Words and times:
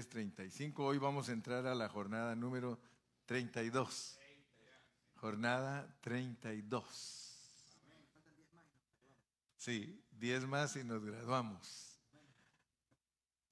33-35. 0.00 0.72
Hoy 0.78 0.98
vamos 0.98 1.28
a 1.28 1.32
entrar 1.32 1.66
a 1.66 1.74
la 1.74 1.88
jornada 1.88 2.34
número 2.36 2.78
32. 3.24 4.18
Jornada 5.16 5.88
32. 6.02 7.32
Sí, 9.56 10.02
10 10.12 10.46
más 10.46 10.76
y 10.76 10.84
nos 10.84 11.04
graduamos. 11.04 11.98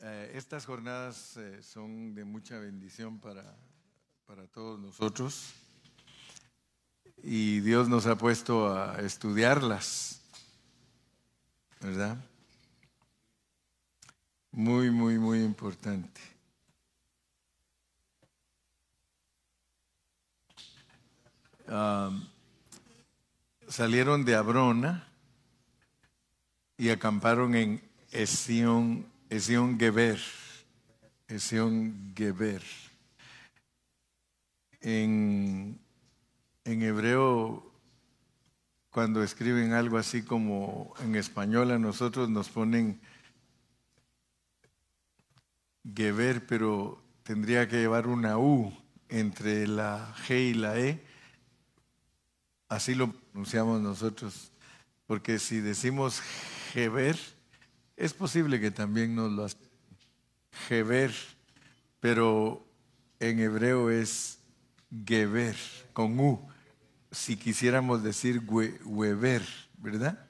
Eh, 0.00 0.32
estas 0.34 0.66
jornadas 0.66 1.36
eh, 1.38 1.62
son 1.62 2.14
de 2.14 2.24
mucha 2.24 2.58
bendición 2.58 3.18
para, 3.18 3.56
para 4.26 4.46
todos 4.46 4.78
nosotros 4.78 5.54
y 7.22 7.60
Dios 7.60 7.88
nos 7.88 8.06
ha 8.06 8.18
puesto 8.18 8.70
a 8.76 9.00
estudiarlas, 9.00 10.20
¿verdad? 11.80 12.18
Muy, 14.50 14.90
muy, 14.90 15.18
muy 15.18 15.42
importante. 15.42 16.33
Salieron 23.68 24.24
de 24.24 24.34
Abrona 24.34 25.08
y 26.76 26.90
acamparon 26.90 27.54
en 27.54 27.82
Esión, 28.10 29.06
Esión 29.28 29.78
Geber. 29.78 30.20
Esión 31.28 32.12
Geber. 32.16 32.62
En, 34.80 35.78
en 36.64 36.82
hebreo, 36.82 37.72
cuando 38.90 39.22
escriben 39.22 39.72
algo 39.72 39.96
así 39.96 40.22
como 40.22 40.94
en 41.00 41.16
español, 41.16 41.70
a 41.70 41.78
nosotros 41.78 42.28
nos 42.28 42.48
ponen 42.50 43.00
Geber, 45.94 46.46
pero 46.46 47.02
tendría 47.22 47.68
que 47.68 47.78
llevar 47.78 48.06
una 48.06 48.38
U 48.38 48.72
entre 49.08 49.66
la 49.66 50.14
G 50.26 50.50
y 50.50 50.54
la 50.54 50.78
E. 50.78 51.13
Así 52.74 52.94
lo 52.96 53.12
pronunciamos 53.12 53.80
nosotros, 53.80 54.50
porque 55.06 55.38
si 55.38 55.60
decimos 55.60 56.20
Geber, 56.72 57.16
es 57.96 58.12
posible 58.12 58.60
que 58.60 58.72
también 58.72 59.14
nos 59.14 59.30
lo 59.30 59.46
Geber, 60.66 61.14
pero 62.00 62.66
en 63.20 63.38
hebreo 63.38 63.90
es 63.90 64.38
Geber, 65.06 65.56
con 65.92 66.18
U. 66.18 66.48
Si 67.12 67.36
quisiéramos 67.36 68.02
decir 68.02 68.42
Weber, 68.44 69.42
¿verdad? 69.78 70.28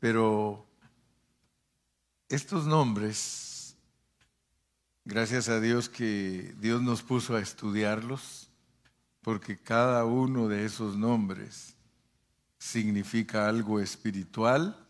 Pero 0.00 0.66
estos 2.30 2.66
nombres 2.66 3.46
Gracias 5.08 5.48
a 5.48 5.60
Dios 5.60 5.88
que 5.88 6.52
Dios 6.58 6.82
nos 6.82 7.00
puso 7.02 7.36
a 7.36 7.40
estudiarlos, 7.40 8.45
porque 9.26 9.58
cada 9.58 10.04
uno 10.04 10.46
de 10.46 10.64
esos 10.64 10.96
nombres 10.96 11.74
significa 12.60 13.48
algo 13.48 13.80
espiritual 13.80 14.86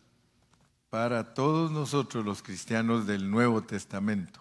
para 0.91 1.33
todos 1.33 1.71
nosotros 1.71 2.23
los 2.23 2.43
cristianos 2.43 3.07
del 3.07 3.31
Nuevo 3.31 3.63
Testamento. 3.63 4.39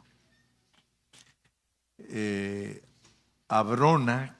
Eh, 1.96 2.84
Abrona 3.48 4.36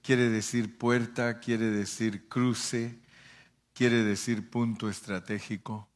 quiere 0.00 0.28
decir 0.28 0.78
puerta, 0.78 1.40
quiere 1.40 1.72
decir 1.72 2.28
cruce, 2.28 2.96
quiere 3.72 4.04
decir 4.04 4.48
punto 4.48 4.88
estratégico. 4.88 5.88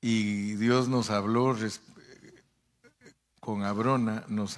Y 0.00 0.54
Dios 0.54 0.88
nos 0.88 1.10
habló 1.10 1.54
con 3.42 3.64
Abrona 3.64 4.24
nos 4.28 4.56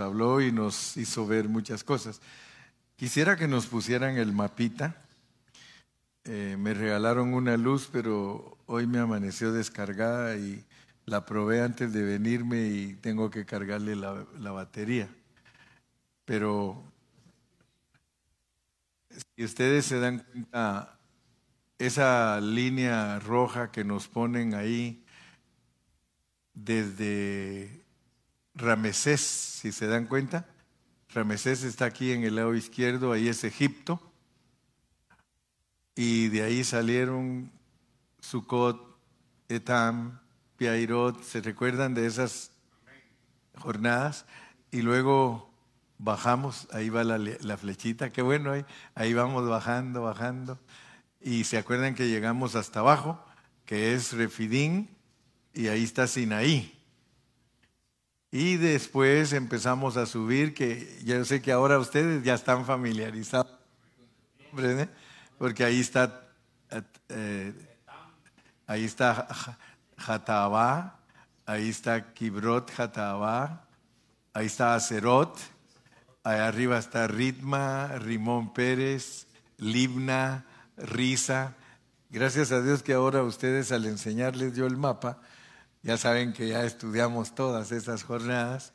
habló, 0.00 0.40
y 0.40 0.50
nos 0.50 0.96
hizo 0.96 1.24
ver 1.24 1.48
muchas 1.48 1.84
cosas. 1.84 2.20
Quisiera 2.96 3.36
que 3.36 3.46
nos 3.46 3.68
pusieran 3.68 4.18
el 4.18 4.32
mapita. 4.32 4.96
Eh, 6.24 6.56
me 6.58 6.74
regalaron 6.74 7.32
una 7.32 7.56
luz, 7.56 7.88
pero 7.92 8.58
hoy 8.66 8.88
me 8.88 8.98
amaneció 8.98 9.52
descargada 9.52 10.36
y 10.36 10.64
la 11.04 11.24
probé 11.26 11.62
antes 11.62 11.92
de 11.92 12.02
venirme 12.02 12.66
y 12.66 12.94
tengo 12.94 13.30
que 13.30 13.46
cargarle 13.46 13.94
la 13.94 14.50
batería. 14.50 15.08
Pero 16.24 16.82
si 19.36 19.44
ustedes 19.44 19.86
se 19.86 20.00
dan 20.00 20.18
cuenta, 20.32 20.98
esa 21.78 22.40
línea 22.40 23.20
roja 23.20 23.70
que 23.70 23.84
nos 23.84 24.08
ponen 24.08 24.54
ahí 24.54 25.04
desde 26.52 27.86
Ramesés, 28.58 29.20
si 29.20 29.72
se 29.72 29.86
dan 29.86 30.06
cuenta. 30.06 30.46
Ramesés 31.10 31.62
está 31.62 31.86
aquí 31.86 32.12
en 32.12 32.24
el 32.24 32.36
lado 32.36 32.54
izquierdo, 32.54 33.12
ahí 33.12 33.28
es 33.28 33.44
Egipto. 33.44 34.02
Y 35.94 36.28
de 36.28 36.42
ahí 36.42 36.64
salieron 36.64 37.50
Sucot, 38.20 38.98
Etam, 39.48 40.20
Piairot, 40.56 41.22
¿se 41.22 41.40
recuerdan 41.40 41.94
de 41.94 42.06
esas 42.06 42.50
jornadas? 43.56 44.26
Y 44.70 44.82
luego 44.82 45.50
bajamos, 45.98 46.68
ahí 46.72 46.90
va 46.90 47.04
la, 47.04 47.56
flechita, 47.56 48.10
qué 48.10 48.22
bueno, 48.22 48.52
ahí, 48.52 48.64
ahí 48.94 49.14
vamos 49.14 49.48
bajando, 49.48 50.02
bajando. 50.02 50.58
Y 51.20 51.44
se 51.44 51.58
acuerdan 51.58 51.94
que 51.94 52.08
llegamos 52.08 52.54
hasta 52.54 52.80
abajo, 52.80 53.24
que 53.66 53.94
es 53.94 54.12
Refidín, 54.12 54.90
y 55.54 55.68
ahí 55.68 55.84
está 55.84 56.06
Sinaí. 56.06 56.77
Y 58.30 58.56
después 58.56 59.32
empezamos 59.32 59.96
a 59.96 60.04
subir, 60.04 60.52
que 60.52 61.00
yo 61.02 61.24
sé 61.24 61.40
que 61.40 61.50
ahora 61.50 61.78
ustedes 61.78 62.22
ya 62.22 62.34
están 62.34 62.66
familiarizados, 62.66 63.50
porque 65.38 65.64
ahí 65.64 65.80
está, 65.80 66.28
eh, 67.08 67.52
ahí 68.66 68.84
está 68.84 69.26
Jatabá, 69.96 71.00
ahí 71.46 71.70
está 71.70 72.12
Kibrot 72.12 72.70
Jatabá, 72.70 73.66
ahí 74.34 74.46
está 74.46 74.74
Acerot, 74.74 75.38
ahí 76.22 76.38
arriba 76.38 76.78
está 76.78 77.06
Ritma, 77.08 77.88
Rimón 77.98 78.52
Pérez, 78.52 79.26
Libna, 79.56 80.44
Risa. 80.76 81.54
Gracias 82.10 82.52
a 82.52 82.60
Dios 82.60 82.82
que 82.82 82.92
ahora 82.92 83.22
ustedes 83.22 83.72
al 83.72 83.86
enseñarles 83.86 84.54
yo 84.54 84.66
el 84.66 84.76
mapa, 84.76 85.18
ya 85.88 85.96
saben 85.96 86.34
que 86.34 86.48
ya 86.48 86.64
estudiamos 86.64 87.34
todas 87.34 87.72
esas 87.72 88.02
jornadas. 88.02 88.74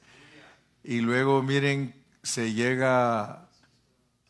Y 0.84 1.02
luego, 1.02 1.44
miren, 1.44 1.94
se 2.24 2.54
llega 2.54 3.48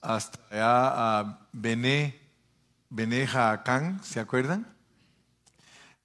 hasta 0.01 0.38
allá 0.51 1.19
a 1.19 1.39
Bené, 1.53 2.19
Bené 2.89 3.25
¿se 4.03 4.19
acuerdan? 4.19 4.67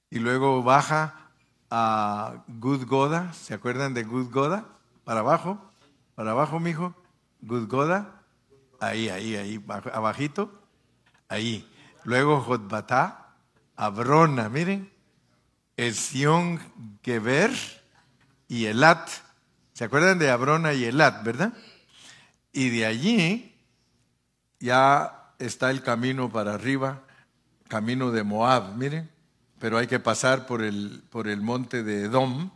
Y 0.09 0.21
luego 0.21 0.63
baja 0.63 1.33
a 1.69 2.45
Gudgoda, 2.47 3.33
¿se 3.33 3.55
acuerdan 3.55 3.93
de 3.93 4.05
Gudgoda? 4.05 4.65
Para 5.03 5.19
abajo, 5.19 5.59
para 6.15 6.31
abajo, 6.31 6.61
mijo. 6.61 6.95
Gudgoda, 7.41 8.23
ahí, 8.79 9.09
ahí, 9.09 9.35
ahí, 9.35 9.65
abajito, 9.93 10.63
ahí. 11.29 11.69
Luego 12.05 12.41
Jotbatá, 12.41 13.35
Abrona, 13.75 14.49
miren, 14.49 14.97
Esión 15.79 16.59
Geber 17.05 17.53
y 18.49 18.67
Elat. 18.67 19.09
¿Se 19.75 19.85
acuerdan 19.85 20.19
de 20.19 20.29
Abrona 20.29 20.75
y 20.75 20.85
Elat, 20.85 21.23
verdad? 21.23 21.53
Y 22.53 22.71
de 22.71 22.85
allí 22.85 23.55
ya 24.59 25.33
está 25.39 25.71
el 25.71 25.81
camino 25.83 26.33
para 26.33 26.55
arriba, 26.55 27.05
camino 27.69 28.11
de 28.11 28.25
Moab, 28.25 28.75
miren, 28.75 29.09
pero 29.61 29.79
hay 29.79 29.87
que 29.87 30.01
pasar 30.01 30.47
por 30.47 30.63
el, 30.63 31.05
por 31.11 31.29
el 31.29 31.43
monte 31.43 31.85
de 31.85 32.07
Edom. 32.07 32.51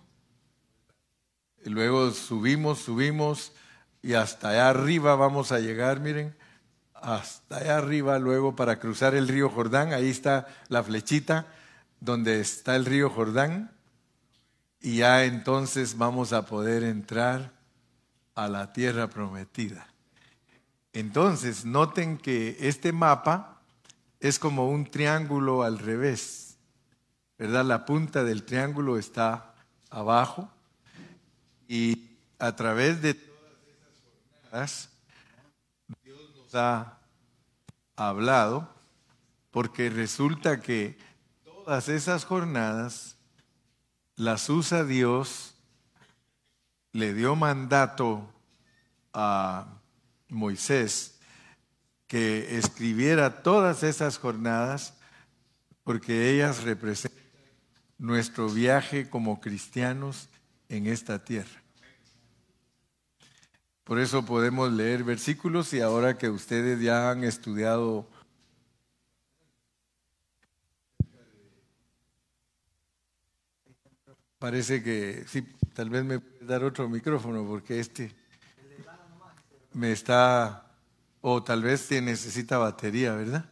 Y 1.65 1.71
luego 1.71 2.11
subimos, 2.11 2.81
subimos 2.81 3.53
y 4.03 4.15
hasta 4.15 4.49
allá 4.49 4.71
arriba 4.71 5.15
vamos 5.15 5.53
a 5.53 5.61
llegar, 5.61 6.01
miren, 6.01 6.35
hasta 6.93 7.59
allá 7.59 7.79
arriba, 7.79 8.19
luego 8.19 8.57
para 8.57 8.81
cruzar 8.81 9.15
el 9.15 9.29
río 9.29 9.49
Jordán, 9.49 9.93
ahí 9.93 10.11
está 10.11 10.49
la 10.67 10.83
flechita 10.83 11.47
donde 12.03 12.41
está 12.41 12.75
el 12.75 12.85
río 12.85 13.09
Jordán 13.09 13.71
y 14.81 14.97
ya 14.97 15.25
entonces 15.25 15.97
vamos 15.97 16.33
a 16.33 16.47
poder 16.47 16.83
entrar 16.83 17.53
a 18.35 18.49
la 18.49 18.73
tierra 18.73 19.09
prometida. 19.09 19.87
Entonces, 20.93 21.65
noten 21.65 22.19
que 22.19 22.57
este 22.59 22.93
mapa 22.93 23.61
es 24.19 24.41
como 24.41 24.69
un 24.69 24.91
triángulo 24.91 25.63
al 25.63 25.79
revés, 25.79 26.57
¿verdad? 27.39 27.65
La 27.65 27.85
punta 27.85 28.25
del 28.25 28.43
triángulo 28.43 28.99
está 28.99 29.55
abajo 29.89 30.51
y 31.69 32.17
a 32.41 32.57
través 32.57 33.01
de 33.01 33.15
todas 33.15 33.53
esas 33.63 33.95
jornadas, 34.43 34.91
Dios 36.03 36.21
nos 36.37 36.53
ha 36.57 36.99
hablado 37.95 38.69
porque 39.53 39.89
resulta 39.89 40.61
que 40.61 41.12
todas 41.65 41.89
esas 41.89 42.25
jornadas 42.25 43.17
las 44.17 44.49
usa 44.51 44.83
Dios 44.85 45.55
le 46.93 47.15
dio 47.15 47.37
mandato 47.37 48.29
a 49.13 49.81
Moisés 50.29 51.21
que 52.09 52.59
escribiera 52.59 53.43
todas 53.43 53.85
esas 53.85 54.19
jornadas 54.19 54.95
porque 55.85 56.31
ellas 56.31 56.65
representan 56.65 57.23
nuestro 57.97 58.49
viaje 58.49 59.09
como 59.09 59.41
cristianos 59.41 60.29
en 60.69 60.87
esta 60.87 61.25
tierra. 61.25 61.63
Por 63.85 64.01
eso 64.01 64.25
podemos 64.25 64.73
leer 64.73 65.05
versículos 65.05 65.73
y 65.75 65.81
ahora 65.81 66.19
que 66.19 66.29
ustedes 66.29 66.81
ya 66.81 67.11
han 67.11 67.23
estudiado 67.23 68.09
parece 74.43 74.83
que 74.83 75.25
sí, 75.29 75.43
tal 75.73 75.89
vez 75.89 76.05
me 76.05 76.19
puede 76.19 76.47
dar 76.47 76.65
otro 76.65 76.89
micrófono 76.89 77.47
porque 77.47 77.79
este 77.79 78.13
me 79.73 79.93
está 79.93 80.67
o 81.21 81.45
tal 81.45 81.63
vez 81.63 81.89
necesita 81.93 82.59
batería, 82.59 83.15
¿verdad? 83.15 83.49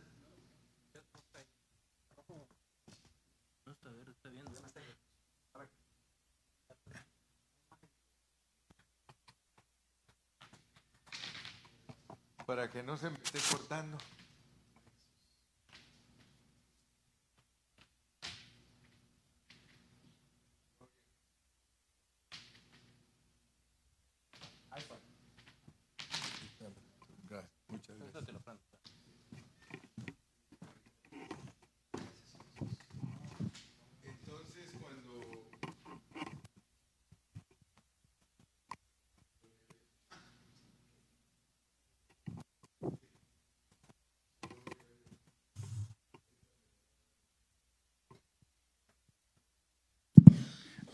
para 12.44 12.68
que 12.68 12.82
no 12.82 12.96
se 12.96 13.08
me 13.08 13.16
esté 13.22 13.38
cortando. 13.48 13.96
Muchas 27.70 27.96
gracias. 28.12 28.70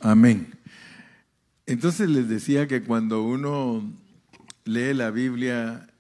Amén. 0.07 0.57
Entonces 1.67 2.09
les 2.09 2.29
decía 2.29 2.69
que 2.69 2.85
cuando 2.85 3.25
uno 3.25 3.83
lee 4.65 4.95
la 4.95 5.11
Biblia 5.11 5.93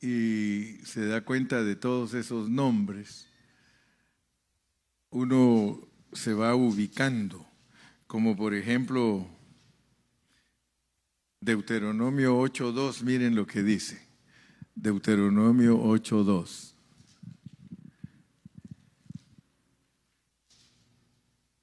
y 0.00 0.78
se 0.86 1.04
da 1.04 1.26
cuenta 1.26 1.62
de 1.62 1.76
todos 1.76 2.14
esos 2.14 2.48
nombres, 2.48 3.28
uno 5.10 5.78
se 6.14 6.32
va 6.32 6.54
ubicando, 6.54 7.46
como 8.06 8.34
por 8.34 8.54
ejemplo 8.54 9.28
Deuteronomio 11.38 12.40
8.2, 12.40 13.02
miren 13.02 13.34
lo 13.34 13.46
que 13.46 13.62
dice. 13.62 14.00
Deuteronomio 14.74 15.78
8.2. 15.78 16.72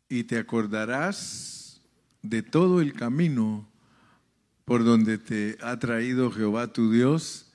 Y 0.10 0.26
te 0.26 0.38
acordarás 0.38 1.61
de 2.22 2.44
todo 2.44 2.82
el 2.82 2.94
camino 2.94 3.68
por 4.66 4.84
donde 4.84 5.18
te 5.18 5.58
ha 5.62 5.78
traído 5.80 6.32
Jehová 6.32 6.72
tu 6.72 6.92
Dios 6.92 7.52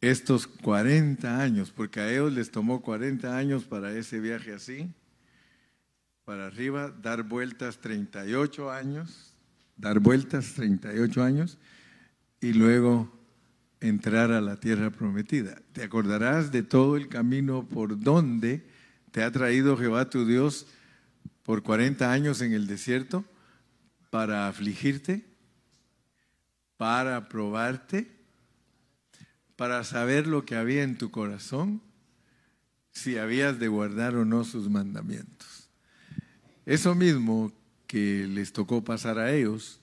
estos 0.00 0.46
40 0.46 1.40
años, 1.40 1.72
porque 1.74 2.00
a 2.00 2.12
ellos 2.12 2.32
les 2.32 2.50
tomó 2.50 2.82
40 2.82 3.36
años 3.36 3.64
para 3.64 3.92
ese 3.96 4.20
viaje 4.20 4.52
así, 4.52 4.92
para 6.24 6.46
arriba, 6.46 6.90
dar 6.90 7.22
vueltas 7.22 7.78
38 7.78 8.70
años, 8.70 9.34
dar 9.76 10.00
vueltas 10.00 10.52
38 10.54 11.22
años 11.22 11.58
y 12.40 12.52
luego 12.52 13.10
entrar 13.80 14.32
a 14.32 14.40
la 14.40 14.56
tierra 14.56 14.90
prometida. 14.90 15.62
Te 15.72 15.82
acordarás 15.82 16.52
de 16.52 16.62
todo 16.62 16.96
el 16.96 17.08
camino 17.08 17.66
por 17.66 17.98
donde 17.98 18.66
te 19.12 19.22
ha 19.22 19.30
traído 19.30 19.76
Jehová 19.76 20.10
tu 20.10 20.26
Dios 20.26 20.66
por 21.42 21.62
40 21.62 22.10
años 22.10 22.40
en 22.40 22.52
el 22.52 22.66
desierto 22.66 23.24
para 24.14 24.46
afligirte, 24.46 25.24
para 26.76 27.28
probarte, 27.28 28.06
para 29.56 29.82
saber 29.82 30.28
lo 30.28 30.44
que 30.44 30.54
había 30.54 30.84
en 30.84 30.96
tu 30.96 31.10
corazón, 31.10 31.82
si 32.92 33.18
habías 33.18 33.58
de 33.58 33.66
guardar 33.66 34.14
o 34.14 34.24
no 34.24 34.44
sus 34.44 34.70
mandamientos. 34.70 35.68
Eso 36.64 36.94
mismo 36.94 37.52
que 37.88 38.28
les 38.28 38.52
tocó 38.52 38.84
pasar 38.84 39.18
a 39.18 39.32
ellos, 39.32 39.80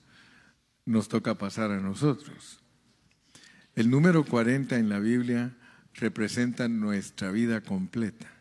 nos 0.86 1.08
toca 1.08 1.36
pasar 1.36 1.70
a 1.70 1.82
nosotros. 1.82 2.58
El 3.74 3.90
número 3.90 4.24
40 4.24 4.78
en 4.78 4.88
la 4.88 4.98
Biblia 4.98 5.54
representa 5.92 6.68
nuestra 6.68 7.30
vida 7.30 7.60
completa. 7.60 8.32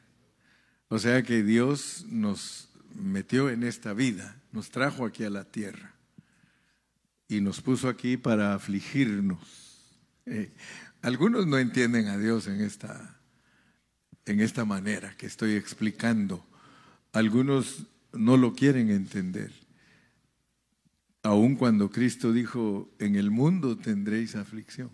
O 0.87 0.99
sea 0.99 1.21
que 1.23 1.43
Dios 1.43 2.05
nos 2.07 2.69
metió 2.95 3.49
en 3.49 3.63
esta 3.63 3.91
vida 3.91 4.40
nos 4.51 4.69
trajo 4.69 5.05
aquí 5.05 5.23
a 5.23 5.29
la 5.29 5.45
tierra 5.45 5.95
y 7.27 7.41
nos 7.41 7.61
puso 7.61 7.87
aquí 7.87 8.17
para 8.17 8.53
afligirnos. 8.53 9.39
Eh, 10.25 10.51
algunos 11.01 11.47
no 11.47 11.57
entienden 11.57 12.07
a 12.07 12.17
Dios 12.17 12.47
en 12.47 12.61
esta, 12.61 13.19
en 14.25 14.39
esta 14.41 14.65
manera 14.65 15.15
que 15.17 15.25
estoy 15.25 15.53
explicando. 15.53 16.45
Algunos 17.13 17.87
no 18.13 18.37
lo 18.37 18.53
quieren 18.53 18.89
entender. 18.89 19.51
Aun 21.23 21.55
cuando 21.55 21.89
Cristo 21.89 22.33
dijo, 22.33 22.93
en 22.99 23.15
el 23.15 23.31
mundo 23.31 23.77
tendréis 23.77 24.35
aflicción. 24.35 24.91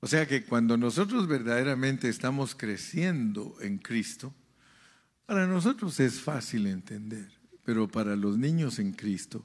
O 0.00 0.06
sea 0.06 0.26
que 0.26 0.44
cuando 0.44 0.76
nosotros 0.76 1.26
verdaderamente 1.26 2.08
estamos 2.08 2.54
creciendo 2.54 3.56
en 3.60 3.78
Cristo, 3.78 4.34
para 5.24 5.46
nosotros 5.46 5.98
es 5.98 6.20
fácil 6.20 6.66
entender. 6.66 7.35
Pero 7.66 7.88
para 7.88 8.16
los 8.16 8.38
niños 8.38 8.78
en 8.78 8.92
Cristo, 8.92 9.44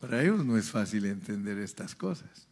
para 0.00 0.22
ellos 0.22 0.44
no 0.44 0.56
es 0.56 0.70
fácil 0.70 1.04
entender 1.04 1.58
estas 1.58 1.96
cosas, 1.96 2.48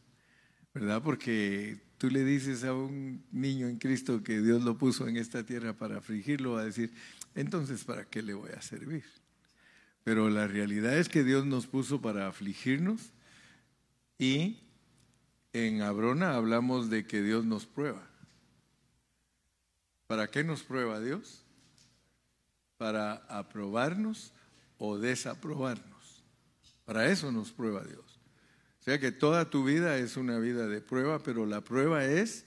¿verdad? 0.75 1.00
Porque 1.00 1.80
tú 1.97 2.11
le 2.11 2.25
dices 2.25 2.64
a 2.64 2.75
un 2.75 3.25
niño 3.30 3.69
en 3.69 3.78
Cristo 3.78 4.25
que 4.25 4.42
Dios 4.42 4.64
lo 4.64 4.76
puso 4.76 5.07
en 5.07 5.16
esta 5.16 5.47
tierra 5.47 5.75
para 5.75 5.99
afligirlo, 5.99 6.54
va 6.54 6.62
a 6.62 6.64
decir, 6.64 6.92
entonces, 7.37 7.85
¿para 7.85 8.04
qué 8.04 8.21
le 8.21 8.35
voy 8.35 8.50
a 8.50 8.61
servir? 8.61 9.04
Pero 10.02 10.28
la 10.28 10.49
realidad 10.49 10.99
es 10.99 11.09
que 11.09 11.23
Dios 11.23 11.47
nos 11.47 11.69
puso 11.69 12.02
para 12.02 12.26
afligirnos 12.26 13.12
y 14.19 14.59
en 15.52 15.83
Abrona 15.83 16.35
hablamos 16.35 16.90
de 16.90 17.07
que 17.07 17.23
Dios 17.23 17.45
nos 17.45 17.64
prueba. 17.64 18.07
¿Para 20.09 20.30
qué 20.33 20.42
nos 20.42 20.64
prueba 20.64 21.00
Dios? 21.00 21.45
Para 22.76 23.14
aprobarnos 23.28 24.33
o 24.78 24.99
desaprobarnos. 24.99 26.25
Para 26.85 27.06
eso 27.11 27.33
nos 27.33 27.52
prueba 27.52 27.85
Dios. 27.85 28.21
O 28.80 28.83
sea 28.83 29.00
que 29.00 29.11
toda 29.11 29.50
tu 29.50 29.64
vida 29.64 29.99
es 29.99 30.16
una 30.16 30.38
vida 30.38 30.68
de 30.68 30.80
prueba, 30.80 31.18
pero 31.18 31.45
la 31.45 31.61
prueba 31.61 32.04
es 32.04 32.45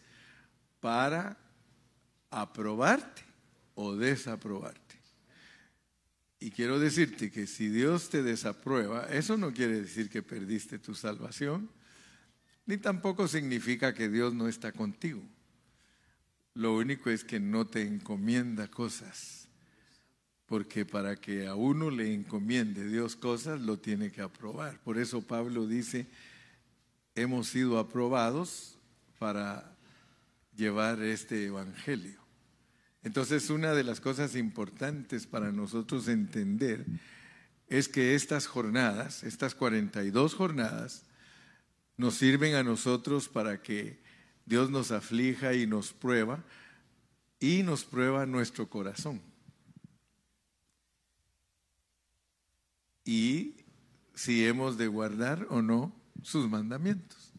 para 0.80 1.38
aprobarte 2.30 3.24
o 3.76 3.96
desaprobarte. 3.96 4.96
Y 6.40 6.52
quiero 6.52 6.80
decirte 6.80 7.32
que 7.32 7.48
si 7.48 7.68
Dios 7.68 8.10
te 8.10 8.24
desaprueba, 8.24 9.08
eso 9.10 9.36
no 9.36 9.52
quiere 9.52 9.82
decir 9.82 10.10
que 10.10 10.24
perdiste 10.24 10.80
tu 10.80 10.96
salvación, 10.96 11.70
ni 12.66 12.78
tampoco 12.78 13.28
significa 13.28 13.94
que 13.94 14.08
Dios 14.08 14.34
no 14.34 14.48
está 14.48 14.72
contigo. 14.72 15.22
Lo 16.54 16.76
único 16.76 17.10
es 17.10 17.26
que 17.26 17.40
no 17.40 17.68
te 17.68 17.82
encomienda 17.82 18.70
cosas 18.70 19.39
porque 20.50 20.84
para 20.84 21.16
que 21.16 21.46
a 21.46 21.54
uno 21.54 21.92
le 21.92 22.12
encomiende 22.12 22.84
Dios 22.88 23.16
cosas, 23.16 23.62
lo 23.62 23.78
tiene 23.78 24.12
que 24.12 24.24
aprobar. 24.24 24.80
Por 24.80 24.98
eso 24.98 25.22
Pablo 25.22 25.68
dice, 25.68 26.08
hemos 27.14 27.50
sido 27.50 27.78
aprobados 27.78 28.80
para 29.20 29.78
llevar 30.56 31.04
este 31.04 31.46
Evangelio. 31.46 32.20
Entonces, 33.04 33.52
una 33.52 33.74
de 33.74 33.84
las 33.84 34.02
cosas 34.02 34.36
importantes 34.36 35.28
para 35.28 35.52
nosotros 35.52 36.08
entender 36.08 36.84
es 37.68 37.88
que 37.88 38.16
estas 38.16 38.48
jornadas, 38.48 39.24
estas 39.24 39.54
42 39.54 40.34
jornadas, 40.34 41.04
nos 41.96 42.16
sirven 42.16 42.56
a 42.56 42.64
nosotros 42.64 43.30
para 43.30 43.62
que 43.62 44.00
Dios 44.48 44.72
nos 44.72 44.90
aflija 44.90 45.54
y 45.54 45.68
nos 45.68 45.94
prueba 45.94 46.44
y 47.40 47.62
nos 47.62 47.86
prueba 47.86 48.26
nuestro 48.26 48.68
corazón. 48.68 49.29
Y 53.06 53.56
si 54.16 54.46
hemos 54.46 54.78
de 54.78 54.88
guardar 54.88 55.48
o 55.50 55.62
no 55.62 55.96
sus 56.24 56.50
mandamientos. 56.50 57.32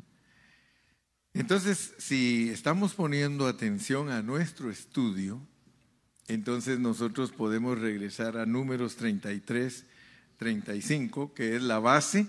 Entonces, 1.33 1.95
si 1.99 2.49
estamos 2.51 2.95
poniendo 2.95 3.47
atención 3.47 4.11
a 4.11 4.23
nuestro 4.23 4.71
estudio, 4.71 5.41
entonces 6.27 6.79
nosotros 6.79 7.31
podemos 7.31 7.79
regresar 7.79 8.37
a 8.37 8.47
números 8.47 8.97
33, 8.97 9.85
35, 10.37 11.35
que 11.35 11.57
es 11.57 11.63
la 11.63 11.79
base 11.79 12.27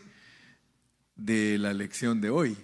de 1.15 1.57
la 1.57 1.73
lección 1.73 2.21
de 2.21 2.29
hoy. 2.29 2.57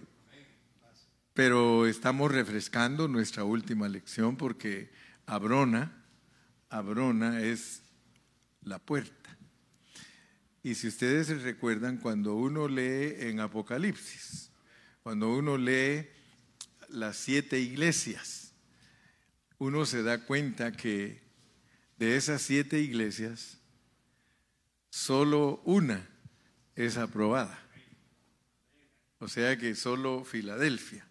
Pero 1.33 1.85
estamos 1.85 2.31
refrescando 2.31 3.07
nuestra 3.07 3.43
última 3.43 3.87
lección 3.87 4.35
porque 4.35 4.91
Abrona, 5.25 6.03
Abrona 6.69 7.41
es 7.41 7.83
la 8.63 8.79
puerta. 8.79 9.26
Y 10.67 10.75
si 10.75 10.89
ustedes 10.89 11.27
se 11.27 11.35
recuerdan, 11.35 11.95
cuando 11.95 12.35
uno 12.35 12.67
lee 12.67 13.15
en 13.19 13.39
Apocalipsis, 13.39 14.51
cuando 15.01 15.33
uno 15.33 15.57
lee 15.57 16.09
las 16.89 17.15
siete 17.15 17.57
iglesias, 17.61 18.51
uno 19.59 19.85
se 19.85 20.03
da 20.03 20.25
cuenta 20.25 20.73
que 20.73 21.21
de 21.97 22.17
esas 22.17 22.41
siete 22.41 22.81
iglesias, 22.81 23.59
solo 24.89 25.61
una 25.63 26.05
es 26.75 26.97
aprobada. 26.97 27.57
O 29.19 29.29
sea 29.29 29.57
que 29.57 29.73
solo 29.73 30.25
Filadelfia. 30.25 31.07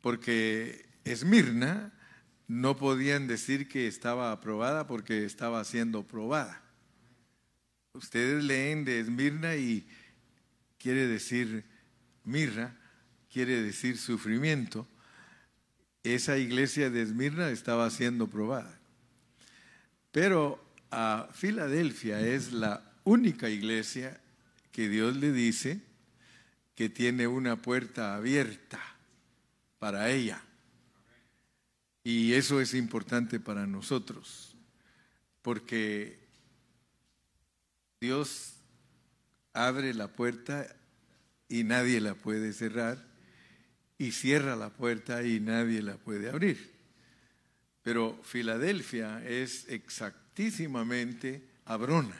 Porque 0.00 0.88
Esmirna 1.04 1.92
no 2.48 2.76
podían 2.76 3.28
decir 3.28 3.68
que 3.68 3.86
estaba 3.86 4.32
aprobada 4.32 4.88
porque 4.88 5.24
estaba 5.24 5.62
siendo 5.62 6.04
probada. 6.08 6.69
Ustedes 7.92 8.44
leen 8.44 8.84
de 8.84 9.00
Esmirna 9.00 9.56
y 9.56 9.86
quiere 10.78 11.06
decir 11.06 11.64
mirra, 12.24 12.76
quiere 13.32 13.62
decir 13.62 13.98
sufrimiento. 13.98 14.86
Esa 16.02 16.38
iglesia 16.38 16.88
de 16.90 17.02
Esmirna 17.02 17.50
estaba 17.50 17.90
siendo 17.90 18.28
probada. 18.28 18.78
Pero 20.12 20.64
a 20.90 21.28
Filadelfia 21.32 22.20
es 22.20 22.52
la 22.52 22.82
única 23.04 23.48
iglesia 23.48 24.20
que 24.72 24.88
Dios 24.88 25.16
le 25.16 25.32
dice 25.32 25.80
que 26.74 26.88
tiene 26.88 27.26
una 27.26 27.60
puerta 27.60 28.14
abierta 28.14 28.80
para 29.78 30.10
ella. 30.10 30.42
Y 32.02 32.32
eso 32.32 32.60
es 32.60 32.72
importante 32.72 33.40
para 33.40 33.66
nosotros, 33.66 34.56
porque 35.42 36.19
Dios 38.00 38.54
abre 39.52 39.92
la 39.92 40.08
puerta 40.08 40.74
y 41.48 41.64
nadie 41.64 42.00
la 42.00 42.14
puede 42.14 42.54
cerrar, 42.54 43.04
y 43.98 44.12
cierra 44.12 44.56
la 44.56 44.70
puerta 44.70 45.22
y 45.22 45.40
nadie 45.40 45.82
la 45.82 45.98
puede 45.98 46.30
abrir. 46.30 46.72
Pero 47.82 48.18
Filadelfia 48.22 49.22
es 49.26 49.68
exactísimamente 49.68 51.46
Abrona, 51.66 52.18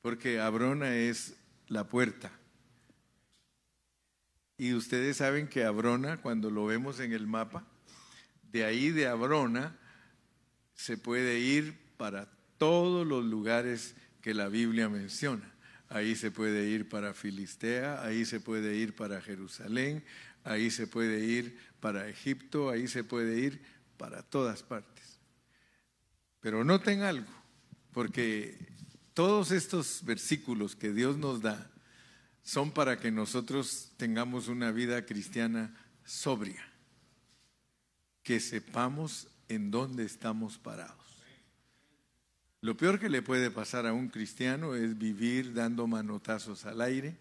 porque 0.00 0.40
Abrona 0.40 0.96
es 0.96 1.34
la 1.68 1.86
puerta. 1.86 2.32
Y 4.56 4.72
ustedes 4.72 5.18
saben 5.18 5.48
que 5.48 5.64
Abrona, 5.64 6.22
cuando 6.22 6.50
lo 6.50 6.64
vemos 6.64 7.00
en 7.00 7.12
el 7.12 7.26
mapa, 7.26 7.66
de 8.50 8.64
ahí 8.64 8.90
de 8.90 9.08
Abrona 9.08 9.76
se 10.74 10.96
puede 10.96 11.38
ir 11.38 11.78
para 11.98 12.30
todos 12.56 13.06
los 13.06 13.24
lugares 13.24 13.94
que 14.20 14.34
la 14.34 14.48
Biblia 14.48 14.88
menciona. 14.88 15.52
Ahí 15.88 16.14
se 16.14 16.30
puede 16.30 16.68
ir 16.68 16.88
para 16.88 17.14
Filistea, 17.14 18.02
ahí 18.04 18.24
se 18.24 18.40
puede 18.40 18.76
ir 18.76 18.94
para 18.94 19.20
Jerusalén, 19.20 20.04
ahí 20.44 20.70
se 20.70 20.86
puede 20.86 21.24
ir 21.24 21.58
para 21.80 22.08
Egipto, 22.08 22.70
ahí 22.70 22.86
se 22.86 23.02
puede 23.02 23.40
ir 23.40 23.62
para 23.96 24.22
todas 24.22 24.62
partes. 24.62 25.18
Pero 26.40 26.64
noten 26.64 27.02
algo, 27.02 27.30
porque 27.92 28.56
todos 29.14 29.50
estos 29.50 30.04
versículos 30.04 30.76
que 30.76 30.92
Dios 30.92 31.16
nos 31.16 31.42
da 31.42 31.70
son 32.42 32.72
para 32.72 32.98
que 32.98 33.10
nosotros 33.10 33.92
tengamos 33.96 34.48
una 34.48 34.70
vida 34.70 35.04
cristiana 35.04 35.74
sobria, 36.04 36.64
que 38.22 38.40
sepamos 38.40 39.28
en 39.48 39.70
dónde 39.70 40.04
estamos 40.04 40.56
parados. 40.56 40.99
Lo 42.62 42.76
peor 42.76 42.98
que 42.98 43.08
le 43.08 43.22
puede 43.22 43.50
pasar 43.50 43.86
a 43.86 43.92
un 43.92 44.08
cristiano 44.08 44.74
es 44.74 44.98
vivir 44.98 45.54
dando 45.54 45.86
manotazos 45.86 46.66
al 46.66 46.82
aire 46.82 47.16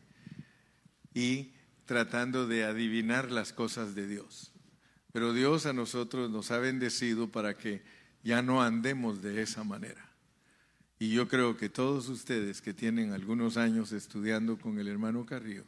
y 1.14 1.54
tratando 1.86 2.46
de 2.46 2.66
adivinar 2.66 3.32
las 3.32 3.54
cosas 3.54 3.96
de 3.96 4.06
Dios. 4.06 4.52
Pero 5.14 5.34
Dios 5.34 5.66
a 5.66 5.74
nosotros 5.74 6.30
nos 6.30 6.52
ha 6.52 6.60
bendecido 6.60 7.32
para 7.32 7.58
que 7.58 7.82
ya 8.24 8.42
no 8.42 8.62
andemos 8.62 9.22
de 9.22 9.42
esa 9.42 9.64
manera. 9.64 10.10
Y 11.00 11.12
yo 11.12 11.30
creo 11.30 11.56
que 11.56 11.70
todos 11.70 12.10
ustedes 12.10 12.62
que 12.62 12.74
tienen 12.74 13.14
algunos 13.14 13.56
años 13.56 13.94
estudiando 13.94 14.58
con 14.58 14.78
el 14.80 14.90
hermano 14.90 15.26
Carrillo, 15.26 15.64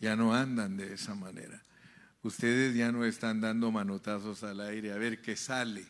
ya 0.00 0.16
no 0.16 0.34
andan 0.34 0.76
de 0.76 0.92
esa 0.92 1.14
manera. 1.14 1.62
Ustedes 2.24 2.74
ya 2.74 2.90
no 2.90 3.04
están 3.04 3.40
dando 3.40 3.70
manotazos 3.70 4.42
al 4.42 4.60
aire 4.60 4.92
a 4.92 4.96
ver 4.96 5.22
qué 5.22 5.36
sale. 5.36 5.86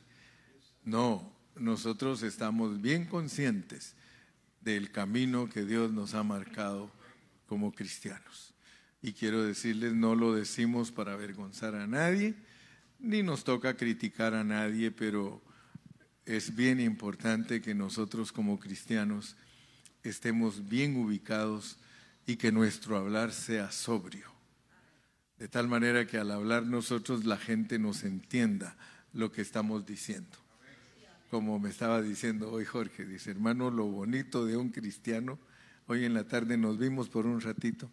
No, 0.85 1.33
nosotros 1.57 2.23
estamos 2.23 2.81
bien 2.81 3.05
conscientes 3.07 3.95
del 4.61 4.91
camino 4.91 5.49
que 5.49 5.65
Dios 5.65 5.93
nos 5.93 6.15
ha 6.15 6.23
marcado 6.23 6.91
como 7.47 7.73
cristianos. 7.73 8.55
Y 9.03 9.13
quiero 9.13 9.43
decirles, 9.43 9.95
no 9.95 10.15
lo 10.15 10.35
decimos 10.35 10.93
para 10.93 11.13
avergonzar 11.13 11.75
a 11.75 11.87
nadie, 11.87 12.35
ni 12.99 13.23
nos 13.23 13.43
toca 13.45 13.77
criticar 13.77 14.35
a 14.35 14.45
nadie, 14.45 14.91
pero 14.93 15.43
es 16.25 16.55
bien 16.55 16.81
importante 16.81 17.61
que 17.61 17.75
nosotros 17.75 18.31
como 18.31 18.61
cristianos 18.61 19.37
estemos 20.05 20.69
bien 20.69 20.97
ubicados 20.97 21.79
y 22.27 22.37
que 22.37 22.53
nuestro 22.53 22.97
hablar 22.97 23.33
sea 23.33 23.73
sobrio. 23.73 24.31
De 25.39 25.49
tal 25.49 25.67
manera 25.67 26.07
que 26.07 26.19
al 26.19 26.31
hablar 26.31 26.63
nosotros 26.63 27.25
la 27.25 27.37
gente 27.37 27.81
nos 27.81 28.05
entienda 28.05 28.77
lo 29.13 29.33
que 29.33 29.43
estamos 29.43 29.85
diciendo. 29.85 30.42
Como 31.33 31.59
me 31.59 31.71
estaba 31.71 32.03
diciendo 32.03 32.53
hoy 32.53 32.67
Jorge, 32.67 33.07
dice, 33.07 33.31
hermano, 33.31 33.71
lo 33.71 33.87
bonito 33.87 34.45
de 34.45 34.59
un 34.59 34.69
cristiano, 34.69 35.39
hoy 35.87 36.05
en 36.05 36.13
la 36.13 36.29
tarde 36.29 36.59
nos 36.59 36.77
vimos 36.79 37.09
por 37.09 37.25
un 37.25 37.41
ratito 37.41 37.91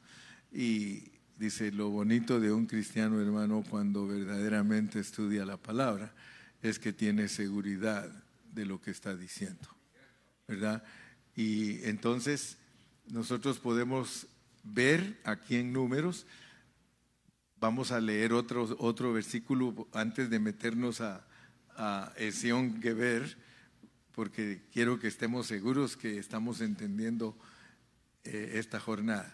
y 0.51 1.13
Dice, 1.37 1.71
lo 1.71 1.89
bonito 1.89 2.41
de 2.41 2.51
un 2.51 2.65
cristiano 2.65 3.21
hermano 3.21 3.63
cuando 3.69 4.05
verdaderamente 4.05 4.99
estudia 4.99 5.45
la 5.45 5.55
palabra 5.55 6.13
es 6.61 6.79
que 6.79 6.91
tiene 6.91 7.29
seguridad 7.29 8.11
de 8.53 8.65
lo 8.65 8.81
que 8.81 8.91
está 8.91 9.15
diciendo, 9.15 9.69
¿verdad? 10.49 10.83
Y 11.37 11.81
entonces 11.85 12.57
nosotros 13.07 13.57
podemos 13.57 14.27
ver 14.65 15.17
aquí 15.23 15.55
en 15.55 15.71
números, 15.71 16.25
vamos 17.57 17.93
a 17.93 18.01
leer 18.01 18.33
otro, 18.33 18.75
otro 18.77 19.13
versículo 19.13 19.87
antes 19.93 20.29
de 20.29 20.39
meternos 20.39 20.99
a, 20.99 21.25
a 21.79 22.11
Esión 22.17 22.81
Geber, 22.81 23.37
porque 24.11 24.61
quiero 24.73 24.99
que 24.99 25.07
estemos 25.07 25.47
seguros 25.47 25.95
que 25.95 26.17
estamos 26.17 26.59
entendiendo 26.59 27.37
eh, 28.25 28.51
esta 28.55 28.81
jornada 28.81 29.33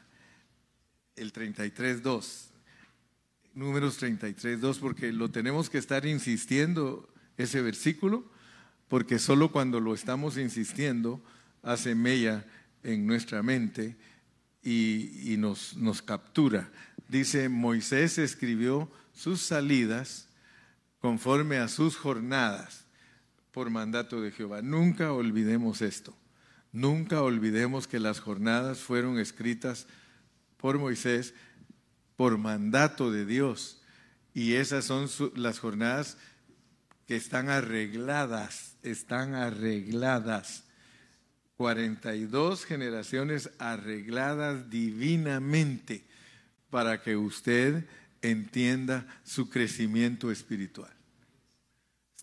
el 1.15 1.33
33.2, 1.33 2.49
números 3.55 4.01
33.2, 4.01 4.79
porque 4.79 5.11
lo 5.11 5.31
tenemos 5.31 5.71
que 5.71 5.79
estar 5.79 6.05
insistiendo 6.05 7.09
ese 7.37 7.61
versículo, 7.61 8.29
porque 8.89 9.17
solo 9.17 9.51
cuando 9.51 9.79
lo 9.79 9.95
estamos 9.95 10.37
insistiendo 10.37 11.23
hace 11.63 11.95
mella 11.95 12.45
en 12.83 13.07
nuestra 13.07 13.41
mente 13.41 13.95
y, 14.61 15.33
y 15.33 15.37
nos, 15.37 15.75
nos 15.77 16.03
captura. 16.03 16.69
Dice, 17.07 17.49
Moisés 17.49 18.19
escribió 18.19 18.91
sus 19.13 19.41
salidas 19.41 20.27
conforme 21.05 21.57
a 21.57 21.67
sus 21.67 21.97
jornadas 21.97 22.83
por 23.51 23.69
mandato 23.69 24.21
de 24.21 24.31
Jehová. 24.31 24.63
Nunca 24.63 25.13
olvidemos 25.13 25.83
esto. 25.83 26.17
Nunca 26.71 27.21
olvidemos 27.21 27.85
que 27.87 27.99
las 27.99 28.19
jornadas 28.19 28.79
fueron 28.79 29.19
escritas 29.19 29.85
por 30.57 30.79
Moisés 30.79 31.35
por 32.15 32.39
mandato 32.39 33.11
de 33.11 33.23
Dios. 33.23 33.83
Y 34.33 34.53
esas 34.53 34.85
son 34.85 35.07
las 35.35 35.59
jornadas 35.59 36.17
que 37.05 37.15
están 37.15 37.49
arregladas, 37.49 38.75
están 38.81 39.35
arregladas. 39.35 40.63
42 41.57 42.65
generaciones 42.65 43.51
arregladas 43.59 44.71
divinamente 44.71 46.03
para 46.71 47.03
que 47.03 47.15
usted 47.15 47.85
entienda 48.23 49.05
su 49.23 49.51
crecimiento 49.51 50.31
espiritual. 50.31 50.94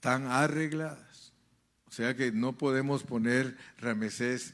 Están 0.02 0.26
arregladas. 0.26 1.32
O 1.86 1.92
sea 1.92 2.16
que 2.16 2.32
no 2.32 2.58
podemos 2.58 3.04
poner 3.04 3.56
Ramesés 3.78 4.52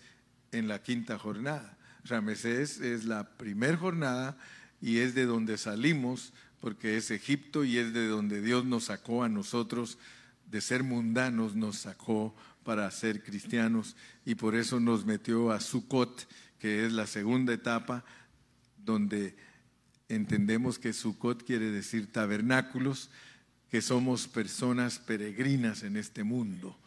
en 0.53 0.69
la 0.69 0.83
quinta 0.83 1.19
jornada. 1.19 1.79
Ramesés 2.05 2.81
es 2.81 3.07
la 3.07 3.31
primera 3.39 3.79
jornada 3.79 4.37
y 4.83 4.99
es 4.99 5.15
de 5.15 5.25
donde 5.25 5.57
salimos, 5.57 6.35
porque 6.61 6.99
es 6.99 7.11
Egipto 7.11 7.65
y 7.65 7.79
es 7.79 7.95
de 7.95 8.09
donde 8.09 8.43
Dios 8.43 8.67
nos 8.67 8.85
sacó 8.85 9.25
a 9.25 9.31
nosotros 9.31 9.97
de 10.51 10.61
ser 10.61 10.83
mundanos, 10.83 11.57
nos 11.57 11.79
sacó 11.79 12.37
para 12.63 12.91
ser 12.91 13.23
cristianos 13.23 13.97
y 14.27 14.35
por 14.35 14.55
eso 14.55 14.81
nos 14.81 15.07
metió 15.07 15.51
a 15.51 15.61
Sukkot, 15.61 16.29
que 16.59 16.85
es 16.85 16.93
la 16.93 17.07
segunda 17.07 17.55
etapa 17.55 18.05
donde 18.77 19.35
entendemos 20.11 20.79
que 20.79 20.93
Sukkot 20.93 21.43
quiere 21.43 21.71
decir 21.71 22.13
tabernáculos, 22.13 23.09
que 23.71 23.83
somos 23.83 24.27
personas 24.27 24.99
peregrinas 24.99 25.83
en 25.83 25.97
este 25.97 26.25
mundo. 26.25 26.79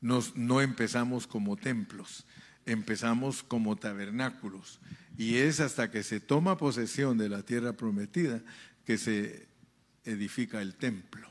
Nos, 0.00 0.36
no 0.36 0.60
empezamos 0.60 1.26
como 1.26 1.56
templos, 1.56 2.24
empezamos 2.66 3.42
como 3.42 3.76
tabernáculos. 3.76 4.80
Y 5.16 5.36
es 5.36 5.58
hasta 5.60 5.90
que 5.90 6.02
se 6.02 6.20
toma 6.20 6.58
posesión 6.58 7.18
de 7.18 7.28
la 7.28 7.42
tierra 7.42 7.72
prometida 7.72 8.42
que 8.84 8.98
se 8.98 9.48
edifica 10.04 10.62
el 10.62 10.76
templo. 10.76 11.28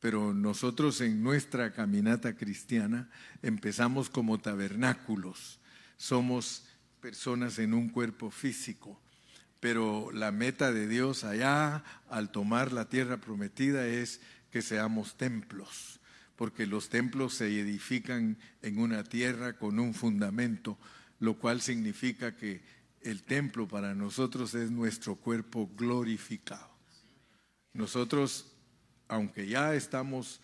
Pero 0.00 0.32
nosotros 0.32 1.00
en 1.00 1.22
nuestra 1.24 1.72
caminata 1.72 2.36
cristiana 2.36 3.10
empezamos 3.42 4.08
como 4.08 4.38
tabernáculos. 4.38 5.58
Somos 5.96 6.64
personas 7.00 7.58
en 7.58 7.74
un 7.74 7.88
cuerpo 7.88 8.30
físico 8.30 9.00
pero 9.60 10.10
la 10.12 10.30
meta 10.30 10.72
de 10.72 10.86
Dios 10.86 11.24
allá 11.24 11.84
al 12.08 12.30
tomar 12.30 12.72
la 12.72 12.88
tierra 12.88 13.16
prometida 13.18 13.86
es 13.86 14.20
que 14.50 14.62
seamos 14.62 15.16
templos, 15.16 16.00
porque 16.36 16.66
los 16.66 16.88
templos 16.88 17.34
se 17.34 17.60
edifican 17.60 18.38
en 18.62 18.78
una 18.78 19.04
tierra 19.04 19.54
con 19.54 19.78
un 19.78 19.94
fundamento, 19.94 20.78
lo 21.18 21.38
cual 21.38 21.60
significa 21.60 22.36
que 22.36 22.62
el 23.02 23.22
templo 23.22 23.66
para 23.66 23.94
nosotros 23.94 24.54
es 24.54 24.70
nuestro 24.70 25.16
cuerpo 25.16 25.70
glorificado. 25.76 26.70
Nosotros, 27.72 28.52
aunque 29.08 29.46
ya 29.46 29.74
estamos 29.74 30.40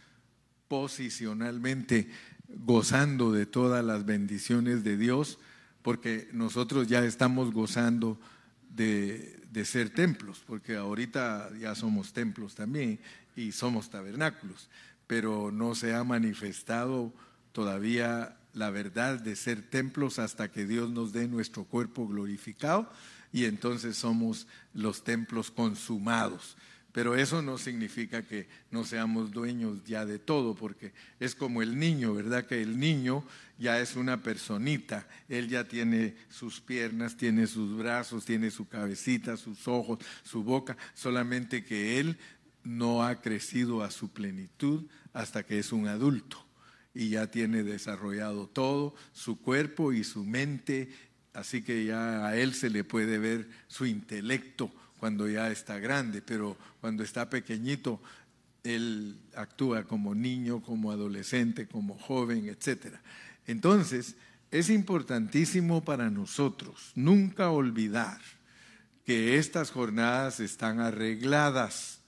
posicionalmente 0.69 2.11
gozando 2.49 3.33
de 3.33 3.47
todas 3.47 3.85
las 3.85 4.05
bendiciones 4.05 4.85
de 4.85 4.97
Dios, 4.97 5.39
porque 5.83 6.29
nosotros 6.33 6.89
ya 6.89 7.05
estamos 7.05 7.53
gozando 7.53 8.19
de, 8.19 8.34
ser 9.65 9.91
templos, 9.91 10.43
porque 10.47 10.77
ahorita 10.77 11.51
ya 11.59 11.75
somos 11.75 12.13
templos 12.13 12.55
también 12.55 12.99
y 13.37 13.53
somos 13.53 13.91
tabernáculos, 13.91 14.69
pero 15.07 15.51
no 15.53 15.75
se 15.75 15.95
ha 15.95 16.05
manifestado 16.05 17.13
todavía 17.53 18.37
la 18.53 18.71
verdad 18.71 19.19
de 19.21 19.37
ser 19.37 19.63
templos 19.63 20.19
hasta 20.19 20.51
que 20.51 20.67
Dios 20.67 20.91
nos 20.91 21.13
dé 21.13 21.29
nuestro 21.29 21.65
cuerpo 21.65 22.07
glorificado 22.07 22.89
y 23.33 23.47
entonces 23.47 23.97
somos 23.97 24.47
los 24.73 25.03
templos 25.03 25.51
consumados. 25.51 26.57
Pero 26.93 27.17
eso 27.17 27.43
no 27.43 27.59
significa 27.59 28.23
que 28.23 28.47
no 28.71 28.85
seamos 28.85 29.33
dueños 29.33 29.83
ya 29.85 30.07
de 30.07 30.21
todo, 30.21 30.55
porque 30.55 30.93
es 31.19 31.35
como 31.35 31.61
el 31.61 31.77
niño, 31.77 32.15
¿verdad? 32.15 32.47
Que 32.47 32.63
el 32.63 32.79
niño 32.79 33.25
ya 33.59 33.81
es 33.81 33.97
una 33.97 34.23
personita, 34.23 35.07
él 35.29 35.49
ya 35.49 35.65
tiene 35.65 36.17
sus 36.29 36.61
piernas, 36.61 37.17
tiene 37.17 37.47
sus 37.47 37.77
brazos, 37.77 38.25
tiene 38.25 38.51
su 38.51 38.69
cabecita, 38.69 39.37
sus 39.37 39.69
ojos, 39.69 39.99
su 40.23 40.43
boca, 40.43 40.77
solamente 40.95 41.65
que 41.65 42.01
él 42.01 42.19
no 42.65 43.05
ha 43.05 43.21
crecido 43.21 43.83
a 43.83 43.91
su 43.91 44.11
plenitud 44.11 44.85
hasta 45.13 45.45
que 45.45 45.59
es 45.59 45.73
un 45.73 45.87
adulto 45.87 46.45
y 46.95 47.11
ya 47.11 47.31
tiene 47.31 47.63
desarrollado 47.63 48.49
todo, 48.49 48.95
su 49.13 49.41
cuerpo 49.41 49.93
y 49.93 50.05
su 50.05 50.25
mente, 50.25 50.89
así 51.33 51.63
que 51.63 51.85
ya 51.85 52.27
a 52.27 52.37
él 52.37 52.55
se 52.55 52.71
le 52.71 52.85
puede 52.85 53.19
ver 53.19 53.49
su 53.67 53.87
intelecto 53.87 54.73
cuando 54.99 55.29
ya 55.29 55.51
está 55.51 55.79
grande, 55.79 56.23
pero 56.23 56.57
cuando 56.81 57.03
está 57.03 57.29
pequeñito, 57.29 58.01
él 58.63 59.17
actúa 59.35 59.85
como 59.85 60.15
niño, 60.15 60.63
como 60.63 60.91
adolescente, 60.91 61.67
como 61.67 61.99
joven, 61.99 62.49
etc. 62.49 62.97
Entonces, 63.47 64.17
es 64.51 64.71
importantísimo 64.71 65.85
para 65.85 66.11
nosotros 66.11 66.93
nunca 66.95 67.51
olvidar 67.51 68.21
que 69.05 69.39
estas 69.39 69.71
jornadas 69.71 70.41
están 70.41 70.81
arregladas 70.81 72.01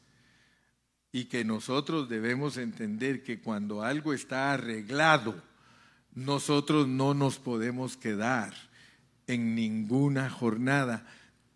y 1.12 1.25
que 1.25 1.44
nosotros 1.44 2.09
debemos 2.09 2.57
entender 2.57 3.22
que 3.22 3.40
cuando 3.40 3.83
algo 3.83 4.12
está 4.12 4.53
arreglado, 4.53 5.42
nosotros 6.14 6.88
no 6.88 7.14
nos 7.14 7.38
podemos 7.38 7.96
quedar 7.96 8.55
en 9.27 9.55
ninguna 9.55 10.31
jornada 10.31 11.07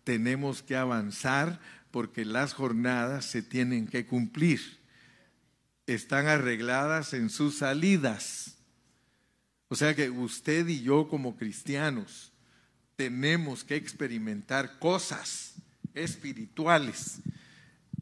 tenemos 0.03 0.61
que 0.61 0.75
avanzar 0.75 1.59
porque 1.91 2.25
las 2.25 2.53
jornadas 2.53 3.25
se 3.25 3.41
tienen 3.41 3.87
que 3.87 4.05
cumplir. 4.05 4.79
Están 5.87 6.27
arregladas 6.27 7.13
en 7.13 7.29
sus 7.29 7.57
salidas. 7.57 8.57
O 9.71 9.75
sea 9.77 9.95
que 9.95 10.09
usted 10.09 10.67
y 10.67 10.81
yo 10.81 11.07
como 11.07 11.37
cristianos 11.37 12.33
tenemos 12.97 13.63
que 13.63 13.77
experimentar 13.77 14.79
cosas 14.79 15.53
espirituales. 15.93 17.21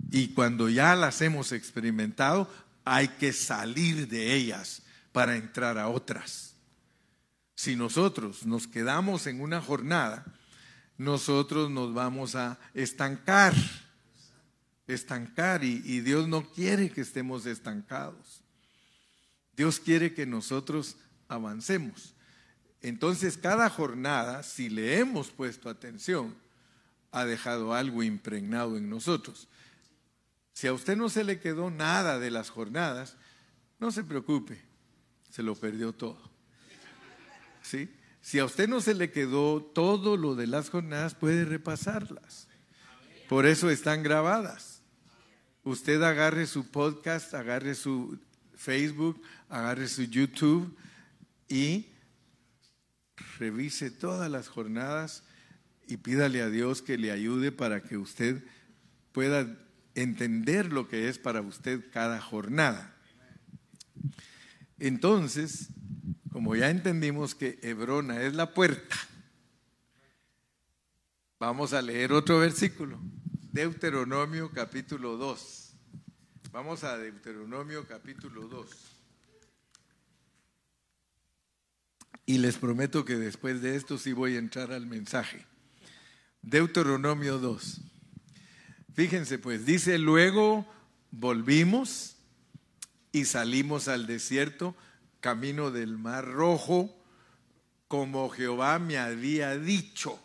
Y 0.09 0.29
cuando 0.29 0.67
ya 0.67 0.95
las 0.95 1.21
hemos 1.21 1.51
experimentado, 1.51 2.51
hay 2.83 3.07
que 3.07 3.33
salir 3.33 4.07
de 4.07 4.33
ellas 4.33 4.81
para 5.11 5.35
entrar 5.35 5.77
a 5.77 5.89
otras. 5.89 6.55
Si 7.53 7.75
nosotros 7.75 8.47
nos 8.47 8.65
quedamos 8.65 9.27
en 9.27 9.39
una 9.39 9.61
jornada, 9.61 10.25
nosotros 10.97 11.69
nos 11.69 11.93
vamos 11.93 12.33
a 12.33 12.57
estancar, 12.73 13.53
estancar 14.87 15.63
y, 15.63 15.99
Dios 15.99 16.27
no 16.27 16.51
quiere 16.51 16.89
que 16.89 17.01
estemos 17.01 17.45
estancados. 17.45 18.41
Dios 19.55 19.79
quiere 19.79 20.15
que 20.15 20.25
nosotros 20.25 20.95
avancemos. 21.29 22.13
Entonces 22.81 23.37
cada 23.37 23.69
jornada, 23.69 24.43
si 24.43 24.69
le 24.69 24.99
hemos 24.99 25.29
puesto 25.29 25.69
atención, 25.69 26.35
ha 27.11 27.25
dejado 27.25 27.73
algo 27.73 28.03
impregnado 28.03 28.77
en 28.77 28.89
nosotros. 28.89 29.47
Si 30.53 30.67
a 30.67 30.73
usted 30.73 30.97
no 30.97 31.07
se 31.07 31.23
le 31.23 31.39
quedó 31.39 31.71
nada 31.71 32.19
de 32.19 32.31
las 32.31 32.49
jornadas, 32.49 33.15
no 33.79 33.91
se 33.91 34.03
preocupe, 34.03 34.61
se 35.29 35.41
lo 35.41 35.55
perdió 35.55 35.93
todo. 35.93 36.19
¿Sí? 37.61 37.89
Si 38.21 38.39
a 38.39 38.45
usted 38.45 38.67
no 38.67 38.81
se 38.81 38.93
le 38.93 39.11
quedó 39.11 39.61
todo 39.61 40.17
lo 40.17 40.35
de 40.35 40.47
las 40.47 40.69
jornadas, 40.69 41.15
puede 41.15 41.45
repasarlas. 41.45 42.47
Por 43.29 43.45
eso 43.45 43.69
están 43.69 44.03
grabadas. 44.03 44.81
Usted 45.63 46.01
agarre 46.01 46.47
su 46.47 46.69
podcast, 46.69 47.33
agarre 47.33 47.75
su 47.75 48.19
Facebook, 48.55 49.21
agarre 49.49 49.87
su 49.87 50.03
YouTube 50.03 50.75
y 51.49 51.87
revise 53.39 53.91
todas 53.91 54.31
las 54.31 54.47
jornadas 54.47 55.23
y 55.87 55.97
pídale 55.97 56.41
a 56.41 56.49
Dios 56.49 56.81
que 56.81 56.97
le 56.97 57.11
ayude 57.11 57.51
para 57.51 57.81
que 57.81 57.97
usted 57.97 58.43
pueda 59.11 59.57
entender 59.95 60.71
lo 60.71 60.87
que 60.87 61.09
es 61.09 61.17
para 61.17 61.41
usted 61.41 61.83
cada 61.91 62.21
jornada. 62.21 62.95
Entonces, 64.77 65.69
como 66.31 66.55
ya 66.55 66.69
entendimos 66.69 67.33
que 67.35 67.59
Hebrona 67.63 68.21
es 68.21 68.35
la 68.35 68.53
puerta, 68.53 68.95
vamos 71.39 71.73
a 71.73 71.81
leer 71.81 72.13
otro 72.13 72.39
versículo, 72.39 72.99
Deuteronomio 73.51 74.51
capítulo 74.51 75.17
2. 75.17 75.73
Vamos 76.51 76.83
a 76.83 76.97
Deuteronomio 76.97 77.87
capítulo 77.87 78.47
2. 78.47 78.98
Y 82.29 82.37
les 82.37 82.57
prometo 82.57 83.05
que 83.05 83.15
después 83.15 83.59
de 83.63 83.75
esto 83.75 83.97
sí 83.97 84.13
voy 84.13 84.35
a 84.35 84.37
entrar 84.37 84.71
al 84.71 84.85
mensaje. 84.85 85.47
Deuteronomio 86.43 87.39
2. 87.39 87.81
Fíjense 88.93 89.39
pues, 89.39 89.65
dice, 89.65 89.97
luego 89.97 90.71
volvimos 91.09 92.17
y 93.11 93.25
salimos 93.25 93.87
al 93.87 94.05
desierto 94.05 94.75
camino 95.21 95.71
del 95.71 95.97
Mar 95.97 96.23
Rojo, 96.23 97.03
como 97.87 98.29
Jehová 98.29 98.77
me 98.77 98.99
había 98.99 99.57
dicho. 99.57 100.19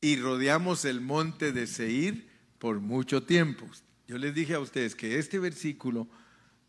Y 0.00 0.16
rodeamos 0.16 0.84
el 0.84 1.00
monte 1.00 1.52
de 1.52 1.68
Seir 1.68 2.28
por 2.58 2.80
mucho 2.80 3.22
tiempo. 3.22 3.64
Yo 4.08 4.18
les 4.18 4.34
dije 4.34 4.54
a 4.54 4.58
ustedes 4.58 4.96
que 4.96 5.20
este 5.20 5.38
versículo, 5.38 6.08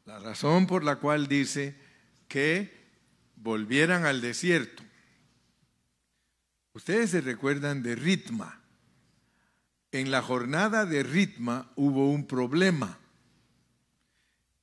la 0.06 0.20
razón 0.20 0.68
por 0.68 0.84
la 0.84 0.98
cual 0.98 1.28
dice 1.28 1.76
que 2.28 2.83
volvieran 3.44 4.06
al 4.06 4.22
desierto. 4.22 4.82
Ustedes 6.72 7.12
se 7.12 7.22
recuerdan 7.22 7.84
de 7.84 7.96
Ritma. 7.96 8.62
En 9.92 10.10
la 10.10 10.22
jornada 10.22 10.86
de 10.86 11.04
Ritma 11.04 11.72
hubo 11.76 12.10
un 12.10 12.26
problema 12.26 12.98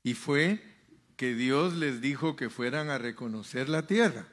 y 0.02 0.14
fue 0.14 0.60
que 1.16 1.34
Dios 1.34 1.74
les 1.74 2.00
dijo 2.00 2.34
que 2.34 2.50
fueran 2.50 2.88
a 2.88 2.98
reconocer 2.98 3.68
la 3.68 3.86
tierra. 3.86 4.26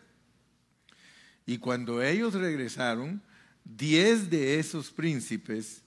Y 1.45 1.59
cuando 1.59 2.01
ellos 2.01 2.33
regresaron, 2.33 3.21
diez 3.63 4.29
de 4.29 4.59
esos 4.59 4.91
príncipes 4.91 5.83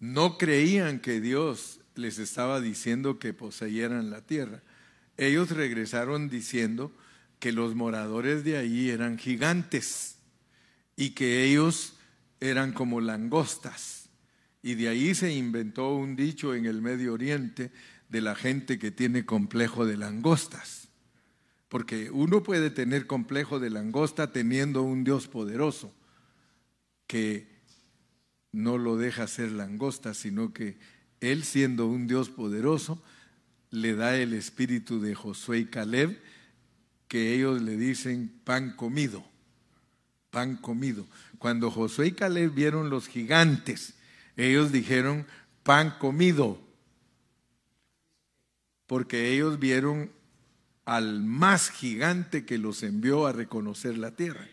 no 0.00 0.36
creían 0.36 0.98
que 1.00 1.20
Dios 1.20 1.80
les 1.94 2.18
estaba 2.18 2.60
diciendo 2.60 3.18
que 3.18 3.32
poseyeran 3.32 4.10
la 4.10 4.20
tierra. 4.20 4.60
Ellos 5.16 5.50
regresaron 5.50 6.28
diciendo 6.28 6.92
que 7.42 7.50
los 7.50 7.74
moradores 7.74 8.44
de 8.44 8.56
allí 8.56 8.90
eran 8.90 9.18
gigantes 9.18 10.14
y 10.94 11.10
que 11.10 11.42
ellos 11.42 11.94
eran 12.38 12.70
como 12.72 13.00
langostas. 13.00 14.10
Y 14.62 14.76
de 14.76 14.88
ahí 14.88 15.12
se 15.12 15.32
inventó 15.32 15.92
un 15.92 16.14
dicho 16.14 16.54
en 16.54 16.66
el 16.66 16.80
Medio 16.80 17.12
Oriente 17.12 17.72
de 18.08 18.20
la 18.20 18.36
gente 18.36 18.78
que 18.78 18.92
tiene 18.92 19.26
complejo 19.26 19.84
de 19.84 19.96
langostas. 19.96 20.86
Porque 21.68 22.12
uno 22.12 22.44
puede 22.44 22.70
tener 22.70 23.08
complejo 23.08 23.58
de 23.58 23.70
langosta 23.70 24.30
teniendo 24.30 24.84
un 24.84 25.02
Dios 25.02 25.26
poderoso 25.26 25.92
que 27.08 27.48
no 28.52 28.78
lo 28.78 28.96
deja 28.96 29.26
ser 29.26 29.50
langosta, 29.50 30.14
sino 30.14 30.52
que 30.52 30.78
Él 31.20 31.42
siendo 31.42 31.88
un 31.88 32.06
Dios 32.06 32.30
poderoso, 32.30 33.02
le 33.72 33.96
da 33.96 34.16
el 34.16 34.32
espíritu 34.32 35.00
de 35.00 35.16
Josué 35.16 35.58
y 35.58 35.64
Caleb, 35.64 36.20
que 37.12 37.34
ellos 37.34 37.60
le 37.60 37.76
dicen 37.76 38.32
pan 38.42 38.74
comido, 38.74 39.22
pan 40.30 40.56
comido. 40.56 41.06
Cuando 41.36 41.70
Josué 41.70 42.06
y 42.06 42.12
Caleb 42.12 42.54
vieron 42.54 42.88
los 42.88 43.06
gigantes, 43.06 43.92
ellos 44.34 44.72
dijeron 44.72 45.26
pan 45.62 45.94
comido, 45.98 46.58
porque 48.86 49.30
ellos 49.30 49.58
vieron 49.58 50.10
al 50.86 51.22
más 51.22 51.68
gigante 51.68 52.46
que 52.46 52.56
los 52.56 52.82
envió 52.82 53.26
a 53.26 53.32
reconocer 53.32 53.98
la 53.98 54.12
tierra. 54.12 54.48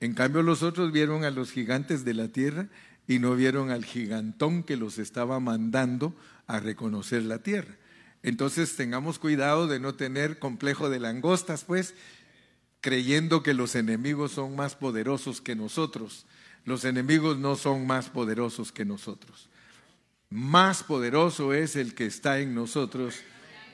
En 0.00 0.14
cambio 0.14 0.42
los 0.42 0.62
otros 0.62 0.92
vieron 0.92 1.24
a 1.24 1.30
los 1.30 1.50
gigantes 1.50 2.06
de 2.06 2.14
la 2.14 2.28
tierra 2.28 2.68
y 3.06 3.18
no 3.18 3.34
vieron 3.36 3.70
al 3.70 3.84
gigantón 3.84 4.62
que 4.62 4.78
los 4.78 4.96
estaba 4.96 5.40
mandando 5.40 6.16
a 6.46 6.58
reconocer 6.58 7.22
la 7.22 7.40
tierra. 7.40 7.76
Entonces 8.24 8.74
tengamos 8.74 9.18
cuidado 9.18 9.66
de 9.66 9.78
no 9.78 9.94
tener 9.94 10.38
complejo 10.38 10.88
de 10.88 10.98
langostas, 10.98 11.64
pues, 11.64 11.94
creyendo 12.80 13.42
que 13.42 13.52
los 13.52 13.74
enemigos 13.74 14.32
son 14.32 14.56
más 14.56 14.74
poderosos 14.76 15.42
que 15.42 15.54
nosotros. 15.54 16.24
Los 16.64 16.86
enemigos 16.86 17.38
no 17.38 17.54
son 17.54 17.86
más 17.86 18.08
poderosos 18.08 18.72
que 18.72 18.86
nosotros. 18.86 19.50
Más 20.30 20.82
poderoso 20.82 21.52
es 21.52 21.76
el 21.76 21.94
que 21.94 22.06
está 22.06 22.40
en 22.40 22.54
nosotros 22.54 23.14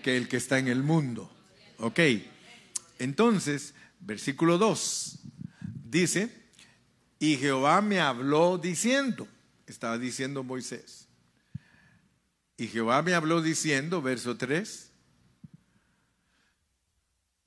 que 0.02 0.16
el 0.16 0.28
que 0.28 0.38
está 0.38 0.58
en 0.58 0.66
el 0.66 0.82
mundo. 0.82 1.30
Ok, 1.78 2.00
entonces, 2.98 3.74
versículo 4.00 4.58
2. 4.58 5.18
Dice, 5.88 6.28
y 7.20 7.36
Jehová 7.36 7.80
me 7.82 8.00
habló 8.00 8.58
diciendo, 8.58 9.28
estaba 9.68 9.96
diciendo 9.96 10.42
Moisés, 10.42 11.06
y 12.61 12.68
Jehová 12.68 13.01
me 13.01 13.14
habló 13.14 13.40
diciendo, 13.40 14.03
verso 14.03 14.37
3, 14.37 14.90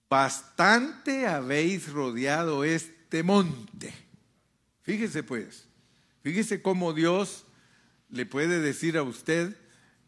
bastante 0.09 1.27
habéis 1.27 1.91
rodeado 1.91 2.63
este 2.63 3.21
monte. 3.21 3.93
Fíjese 4.81 5.21
pues, 5.21 5.67
fíjese 6.23 6.63
cómo 6.63 6.93
Dios 6.93 7.45
le 8.09 8.25
puede 8.25 8.59
decir 8.59 8.97
a 8.97 9.03
usted, 9.03 9.55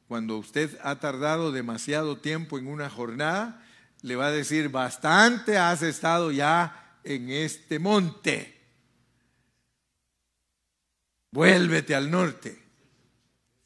cuando 0.08 0.40
usted 0.40 0.76
ha 0.82 1.00
tardado 1.00 1.52
demasiado 1.52 2.18
tiempo 2.18 2.58
en 2.58 2.66
una 2.66 2.90
jornada, 2.90 3.64
le 4.02 4.16
va 4.16 4.30
a 4.30 4.32
decir, 4.32 4.70
bastante 4.70 5.60
has 5.60 5.84
estado 5.84 6.32
ya 6.32 6.98
en 7.04 7.30
este 7.30 7.78
monte. 7.78 8.60
Vuélvete 11.30 11.94
al 11.94 12.10
norte. 12.10 12.60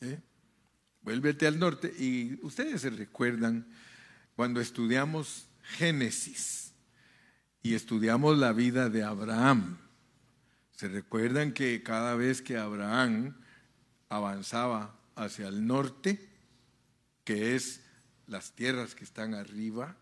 ¿Eh? 0.01 0.19
Vuélvete 1.09 1.47
al 1.47 1.57
norte. 1.57 1.91
Y 1.97 2.37
ustedes 2.43 2.81
se 2.81 2.91
recuerdan 2.91 3.65
cuando 4.35 4.61
estudiamos 4.61 5.47
Génesis 5.63 6.71
y 7.63 7.73
estudiamos 7.73 8.37
la 8.37 8.53
vida 8.53 8.91
de 8.91 9.01
Abraham. 9.01 9.79
Se 10.75 10.87
recuerdan 10.87 11.53
que 11.53 11.81
cada 11.81 12.13
vez 12.13 12.43
que 12.43 12.57
Abraham 12.57 13.35
avanzaba 14.07 14.99
hacia 15.15 15.47
el 15.47 15.65
norte, 15.65 16.29
que 17.23 17.55
es 17.55 17.81
las 18.27 18.51
tierras 18.51 18.93
que 18.93 19.03
están 19.03 19.33
arriba, 19.33 19.97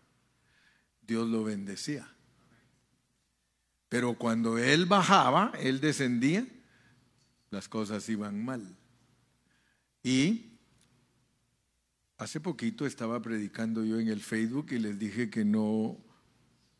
Dios 1.06 1.26
lo 1.26 1.42
bendecía. 1.42 2.06
Pero 3.88 4.18
cuando 4.18 4.58
él 4.58 4.84
bajaba, 4.84 5.52
él 5.58 5.80
descendía, 5.80 6.46
las 7.48 7.66
cosas 7.66 8.06
iban 8.10 8.44
mal. 8.44 8.76
Y 10.02 10.57
hace 12.18 12.40
poquito 12.40 12.84
estaba 12.84 13.22
predicando 13.22 13.84
yo 13.84 13.98
en 14.00 14.08
el 14.08 14.20
Facebook 14.20 14.66
y 14.72 14.78
les 14.78 14.98
dije 14.98 15.30
que 15.30 15.44
no, 15.44 15.96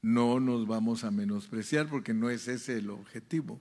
no 0.02 0.40
nos 0.40 0.66
vamos 0.66 1.04
a 1.04 1.12
menospreciar 1.12 1.88
porque 1.88 2.12
no 2.12 2.28
es 2.28 2.48
ese 2.48 2.78
el 2.78 2.90
objetivo. 2.90 3.60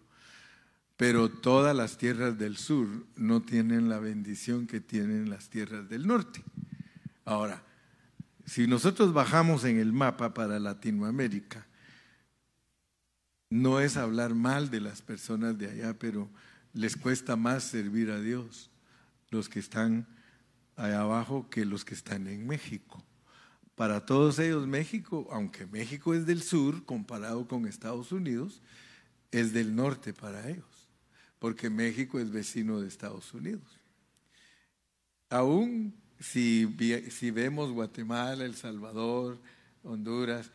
Pero 0.97 1.29
todas 1.29 1.75
las 1.75 1.99
tierras 1.99 2.39
del 2.39 2.57
sur 2.57 2.87
no 3.15 3.43
tienen 3.43 3.87
la 3.87 3.99
bendición 3.99 4.65
que 4.65 4.81
tienen 4.81 5.29
las 5.29 5.49
tierras 5.49 5.87
del 5.87 6.07
norte. 6.07 6.43
Ahora, 7.23 7.63
si 8.45 8.65
nosotros 8.65 9.13
bajamos 9.13 9.63
en 9.63 9.77
el 9.77 9.93
mapa 9.93 10.33
para 10.33 10.57
Latinoamérica, 10.57 11.67
no 13.51 13.79
es 13.79 13.95
hablar 13.95 14.33
mal 14.33 14.71
de 14.71 14.81
las 14.81 15.03
personas 15.03 15.57
de 15.59 15.69
allá, 15.69 15.99
pero 15.99 16.27
les 16.73 16.97
cuesta 16.97 17.35
más 17.35 17.63
servir 17.63 18.09
a 18.09 18.19
Dios 18.19 18.71
los 19.29 19.49
que 19.49 19.59
están 19.59 20.07
allá 20.77 21.01
abajo 21.01 21.49
que 21.49 21.65
los 21.65 21.83
que 21.83 21.95
están 21.95 22.27
en 22.27 22.47
México. 22.47 23.03
Para 23.75 24.05
todos 24.05 24.39
ellos 24.39 24.65
México, 24.65 25.27
aunque 25.31 25.65
México 25.65 26.13
es 26.13 26.25
del 26.25 26.41
sur 26.41 26.85
comparado 26.85 27.47
con 27.47 27.67
Estados 27.67 28.11
Unidos, 28.11 28.61
es 29.31 29.53
del 29.53 29.75
norte 29.75 30.13
para 30.13 30.49
ellos, 30.49 30.89
porque 31.39 31.69
México 31.69 32.19
es 32.19 32.31
vecino 32.31 32.79
de 32.79 32.87
Estados 32.87 33.33
Unidos. 33.33 33.79
Aún 35.29 35.93
si, 36.19 36.75
si 37.11 37.31
vemos 37.31 37.71
Guatemala, 37.71 38.45
El 38.45 38.55
Salvador, 38.55 39.39
Honduras, 39.83 40.49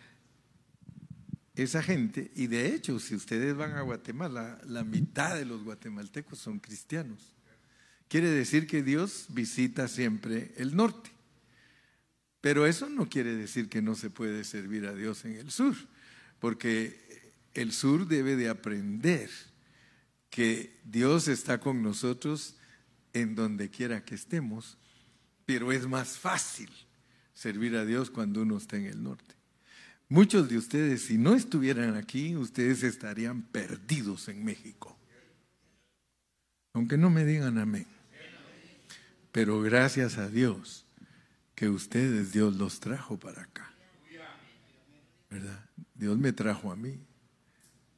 esa 1.54 1.82
gente, 1.82 2.30
y 2.34 2.46
de 2.46 2.74
hecho, 2.74 2.98
si 2.98 3.14
ustedes 3.14 3.54
van 3.54 3.72
a 3.72 3.82
Guatemala, 3.82 4.58
la 4.64 4.84
mitad 4.84 5.36
de 5.36 5.44
los 5.44 5.62
guatemaltecos 5.62 6.38
son 6.38 6.58
cristianos. 6.58 7.34
Quiere 8.12 8.28
decir 8.28 8.66
que 8.66 8.82
Dios 8.82 9.24
visita 9.30 9.88
siempre 9.88 10.52
el 10.58 10.76
norte. 10.76 11.08
Pero 12.42 12.66
eso 12.66 12.90
no 12.90 13.08
quiere 13.08 13.34
decir 13.34 13.70
que 13.70 13.80
no 13.80 13.94
se 13.94 14.10
puede 14.10 14.44
servir 14.44 14.84
a 14.84 14.92
Dios 14.92 15.24
en 15.24 15.32
el 15.36 15.50
sur, 15.50 15.74
porque 16.38 17.32
el 17.54 17.72
sur 17.72 18.06
debe 18.06 18.36
de 18.36 18.50
aprender 18.50 19.30
que 20.28 20.78
Dios 20.84 21.26
está 21.26 21.58
con 21.58 21.82
nosotros 21.82 22.56
en 23.14 23.34
donde 23.34 23.70
quiera 23.70 24.04
que 24.04 24.14
estemos, 24.14 24.76
pero 25.46 25.72
es 25.72 25.86
más 25.86 26.18
fácil 26.18 26.68
servir 27.32 27.76
a 27.76 27.86
Dios 27.86 28.10
cuando 28.10 28.42
uno 28.42 28.58
está 28.58 28.76
en 28.76 28.88
el 28.88 29.02
norte. 29.02 29.34
Muchos 30.10 30.50
de 30.50 30.58
ustedes, 30.58 31.00
si 31.00 31.16
no 31.16 31.34
estuvieran 31.34 31.96
aquí, 31.96 32.36
ustedes 32.36 32.82
estarían 32.82 33.40
perdidos 33.40 34.28
en 34.28 34.44
México. 34.44 34.98
Aunque 36.74 36.98
no 36.98 37.08
me 37.08 37.24
digan 37.24 37.56
amén. 37.56 37.86
Pero 39.32 39.62
gracias 39.62 40.18
a 40.18 40.28
Dios 40.28 40.84
que 41.54 41.68
ustedes, 41.68 42.32
Dios 42.32 42.54
los 42.56 42.80
trajo 42.80 43.18
para 43.18 43.42
acá. 43.42 43.72
¿Verdad? 45.30 45.64
Dios 45.94 46.18
me 46.18 46.32
trajo 46.32 46.70
a 46.70 46.76
mí. 46.76 47.00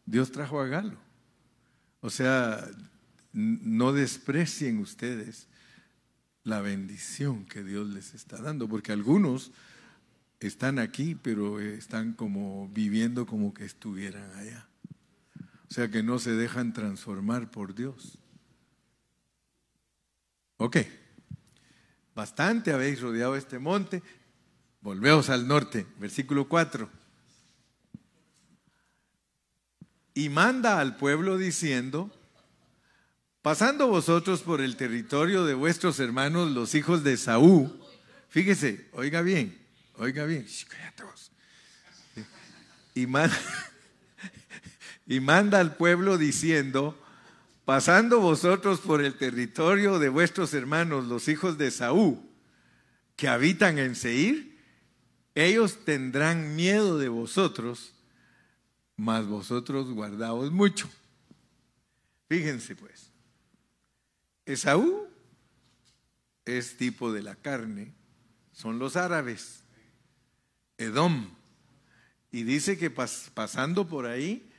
Dios 0.06 0.30
trajo 0.30 0.60
a 0.60 0.66
Galo. 0.66 0.98
O 2.00 2.10
sea, 2.10 2.64
no 3.32 3.92
desprecien 3.92 4.78
ustedes 4.78 5.48
la 6.44 6.60
bendición 6.60 7.46
que 7.46 7.64
Dios 7.64 7.88
les 7.88 8.14
está 8.14 8.40
dando, 8.40 8.68
porque 8.68 8.92
algunos 8.92 9.50
están 10.38 10.78
aquí, 10.78 11.14
pero 11.14 11.60
están 11.60 12.12
como 12.12 12.68
viviendo 12.68 13.26
como 13.26 13.54
que 13.54 13.64
estuvieran 13.64 14.30
allá. 14.36 14.68
O 15.68 15.74
sea 15.74 15.90
que 15.90 16.02
no 16.02 16.18
se 16.18 16.32
dejan 16.32 16.72
transformar 16.72 17.50
por 17.50 17.74
Dios. 17.74 18.18
Ok, 20.58 20.76
bastante 22.14 22.72
habéis 22.72 23.00
rodeado 23.00 23.36
este 23.36 23.58
monte. 23.58 24.02
Volveos 24.80 25.30
al 25.30 25.48
norte, 25.48 25.86
versículo 25.98 26.48
4. 26.48 26.88
Y 30.14 30.28
manda 30.28 30.78
al 30.78 30.96
pueblo 30.96 31.38
diciendo, 31.38 32.10
pasando 33.42 33.88
vosotros 33.88 34.42
por 34.42 34.60
el 34.60 34.76
territorio 34.76 35.44
de 35.44 35.54
vuestros 35.54 35.98
hermanos, 35.98 36.52
los 36.52 36.74
hijos 36.74 37.02
de 37.02 37.16
Saúl, 37.16 37.80
fíjese, 38.28 38.88
oiga 38.92 39.22
bien, 39.22 39.64
Oiga 39.96 40.24
bien, 40.24 40.44
y 42.94 43.06
manda, 43.06 43.36
y 45.06 45.20
manda 45.20 45.60
al 45.60 45.76
pueblo 45.76 46.18
diciendo, 46.18 47.00
pasando 47.64 48.20
vosotros 48.20 48.80
por 48.80 49.02
el 49.02 49.16
territorio 49.16 49.98
de 49.98 50.08
vuestros 50.08 50.52
hermanos, 50.54 51.06
los 51.06 51.28
hijos 51.28 51.56
de 51.56 51.70
Saúl, 51.70 52.20
que 53.16 53.28
habitan 53.28 53.78
en 53.78 53.94
Seir, 53.94 54.58
ellos 55.34 55.84
tendrán 55.84 56.54
miedo 56.56 56.98
de 56.98 57.08
vosotros, 57.08 57.94
mas 58.96 59.26
vosotros 59.26 59.90
guardaos 59.90 60.52
mucho. 60.52 60.88
Fíjense 62.28 62.76
pues, 62.76 63.10
Esaú 64.46 65.08
es 66.44 66.76
tipo 66.76 67.12
de 67.12 67.22
la 67.22 67.34
carne, 67.34 67.92
son 68.52 68.78
los 68.78 68.96
árabes, 68.96 69.62
Edom. 70.76 71.30
Y 72.30 72.42
dice 72.42 72.76
que 72.76 72.90
pasando 72.90 73.88
por 73.88 74.06
ahí, 74.06 74.50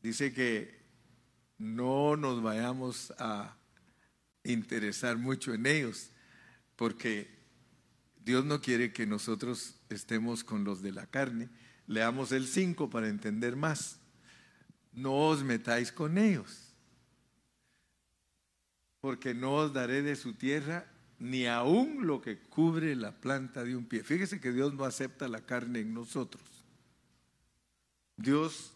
dice 0.00 0.32
que 0.32 0.75
no 1.58 2.16
nos 2.16 2.42
vayamos 2.42 3.12
a 3.18 3.56
interesar 4.44 5.16
mucho 5.16 5.54
en 5.54 5.66
ellos, 5.66 6.10
porque 6.76 7.28
Dios 8.24 8.44
no 8.44 8.60
quiere 8.60 8.92
que 8.92 9.06
nosotros 9.06 9.76
estemos 9.88 10.44
con 10.44 10.64
los 10.64 10.82
de 10.82 10.92
la 10.92 11.06
carne. 11.06 11.48
Leamos 11.86 12.32
el 12.32 12.46
5 12.46 12.90
para 12.90 13.08
entender 13.08 13.56
más. 13.56 13.98
No 14.92 15.28
os 15.28 15.42
metáis 15.42 15.92
con 15.92 16.18
ellos, 16.18 16.74
porque 19.00 19.34
no 19.34 19.54
os 19.54 19.72
daré 19.72 20.02
de 20.02 20.16
su 20.16 20.34
tierra 20.34 20.90
ni 21.18 21.46
aún 21.46 22.06
lo 22.06 22.20
que 22.20 22.38
cubre 22.38 22.94
la 22.94 23.12
planta 23.12 23.64
de 23.64 23.76
un 23.76 23.86
pie. 23.86 24.02
Fíjese 24.02 24.40
que 24.40 24.52
Dios 24.52 24.74
no 24.74 24.84
acepta 24.84 25.28
la 25.28 25.46
carne 25.46 25.80
en 25.80 25.94
nosotros. 25.94 26.44
Dios, 28.16 28.72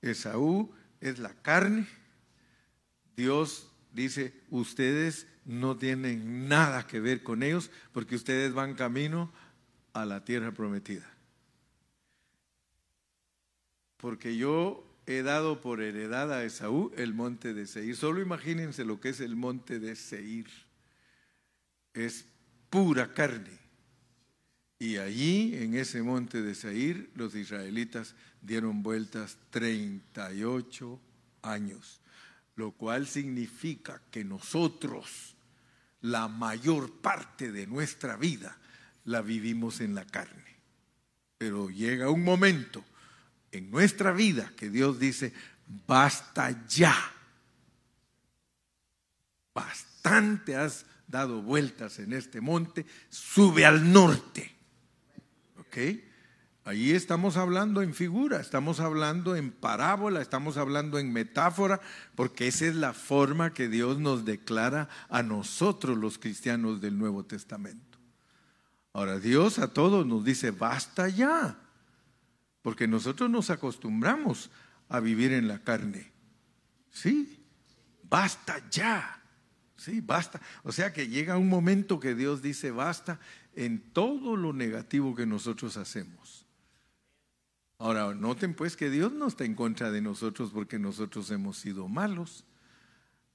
Esaú 0.00 0.72
es 1.02 1.18
la 1.18 1.34
carne. 1.34 1.86
Dios 3.14 3.70
dice, 3.92 4.32
ustedes 4.48 5.26
no 5.44 5.76
tienen 5.76 6.48
nada 6.48 6.86
que 6.86 7.00
ver 7.00 7.22
con 7.22 7.42
ellos 7.42 7.70
porque 7.92 8.14
ustedes 8.14 8.54
van 8.54 8.74
camino 8.74 9.30
a 9.92 10.06
la 10.06 10.24
tierra 10.24 10.52
prometida. 10.52 11.06
Porque 13.98 14.36
yo 14.36 14.88
he 15.06 15.22
dado 15.22 15.60
por 15.60 15.82
heredad 15.82 16.32
a 16.32 16.44
Esaú 16.44 16.92
el 16.96 17.12
monte 17.12 17.52
de 17.52 17.66
Seir. 17.66 17.96
Solo 17.96 18.22
imagínense 18.22 18.84
lo 18.84 19.00
que 19.00 19.10
es 19.10 19.20
el 19.20 19.36
monte 19.36 19.78
de 19.78 19.96
Seir 19.96 20.46
es 21.92 22.24
pura 22.70 23.12
carne. 23.12 23.61
Y 24.82 24.96
allí, 24.96 25.54
en 25.58 25.76
ese 25.76 26.02
monte 26.02 26.42
de 26.42 26.56
Seir, 26.56 27.08
los 27.14 27.36
israelitas 27.36 28.16
dieron 28.40 28.82
vueltas 28.82 29.38
38 29.50 31.00
años, 31.42 32.00
lo 32.56 32.72
cual 32.72 33.06
significa 33.06 34.02
que 34.10 34.24
nosotros, 34.24 35.36
la 36.00 36.26
mayor 36.26 36.90
parte 36.94 37.52
de 37.52 37.68
nuestra 37.68 38.16
vida, 38.16 38.58
la 39.04 39.22
vivimos 39.22 39.80
en 39.80 39.94
la 39.94 40.04
carne. 40.04 40.56
Pero 41.38 41.70
llega 41.70 42.10
un 42.10 42.24
momento 42.24 42.84
en 43.52 43.70
nuestra 43.70 44.10
vida 44.10 44.52
que 44.56 44.68
Dios 44.68 44.98
dice, 44.98 45.32
basta 45.86 46.66
ya. 46.66 46.96
Bastante 49.54 50.56
has 50.56 50.86
dado 51.06 51.40
vueltas 51.40 52.00
en 52.00 52.14
este 52.14 52.40
monte, 52.40 52.84
sube 53.10 53.64
al 53.64 53.92
norte. 53.92 54.61
¿Ok? 55.72 55.78
Ahí 56.64 56.90
estamos 56.90 57.38
hablando 57.38 57.80
en 57.80 57.94
figura, 57.94 58.40
estamos 58.40 58.78
hablando 58.78 59.36
en 59.36 59.50
parábola, 59.50 60.20
estamos 60.20 60.58
hablando 60.58 60.98
en 60.98 61.14
metáfora, 61.14 61.80
porque 62.14 62.46
esa 62.46 62.66
es 62.66 62.76
la 62.76 62.92
forma 62.92 63.54
que 63.54 63.68
Dios 63.68 63.98
nos 63.98 64.26
declara 64.26 64.90
a 65.08 65.22
nosotros 65.22 65.96
los 65.96 66.18
cristianos 66.18 66.82
del 66.82 66.98
Nuevo 66.98 67.24
Testamento. 67.24 67.98
Ahora 68.92 69.18
Dios 69.18 69.58
a 69.58 69.72
todos 69.72 70.06
nos 70.06 70.24
dice, 70.24 70.50
basta 70.50 71.08
ya, 71.08 71.56
porque 72.60 72.86
nosotros 72.86 73.30
nos 73.30 73.48
acostumbramos 73.48 74.50
a 74.90 75.00
vivir 75.00 75.32
en 75.32 75.48
la 75.48 75.60
carne. 75.60 76.12
Sí, 76.90 77.42
basta 78.02 78.62
ya. 78.70 79.22
Sí, 79.78 80.00
basta. 80.00 80.40
O 80.62 80.70
sea 80.70 80.92
que 80.92 81.08
llega 81.08 81.38
un 81.38 81.48
momento 81.48 81.98
que 81.98 82.14
Dios 82.14 82.40
dice 82.40 82.70
basta 82.70 83.18
en 83.54 83.92
todo 83.92 84.36
lo 84.36 84.52
negativo 84.52 85.14
que 85.14 85.26
nosotros 85.26 85.76
hacemos. 85.76 86.46
Ahora, 87.78 88.14
noten 88.14 88.54
pues 88.54 88.76
que 88.76 88.90
Dios 88.90 89.12
no 89.12 89.26
está 89.26 89.44
en 89.44 89.54
contra 89.54 89.90
de 89.90 90.00
nosotros 90.00 90.50
porque 90.52 90.78
nosotros 90.78 91.30
hemos 91.30 91.58
sido 91.58 91.88
malos. 91.88 92.44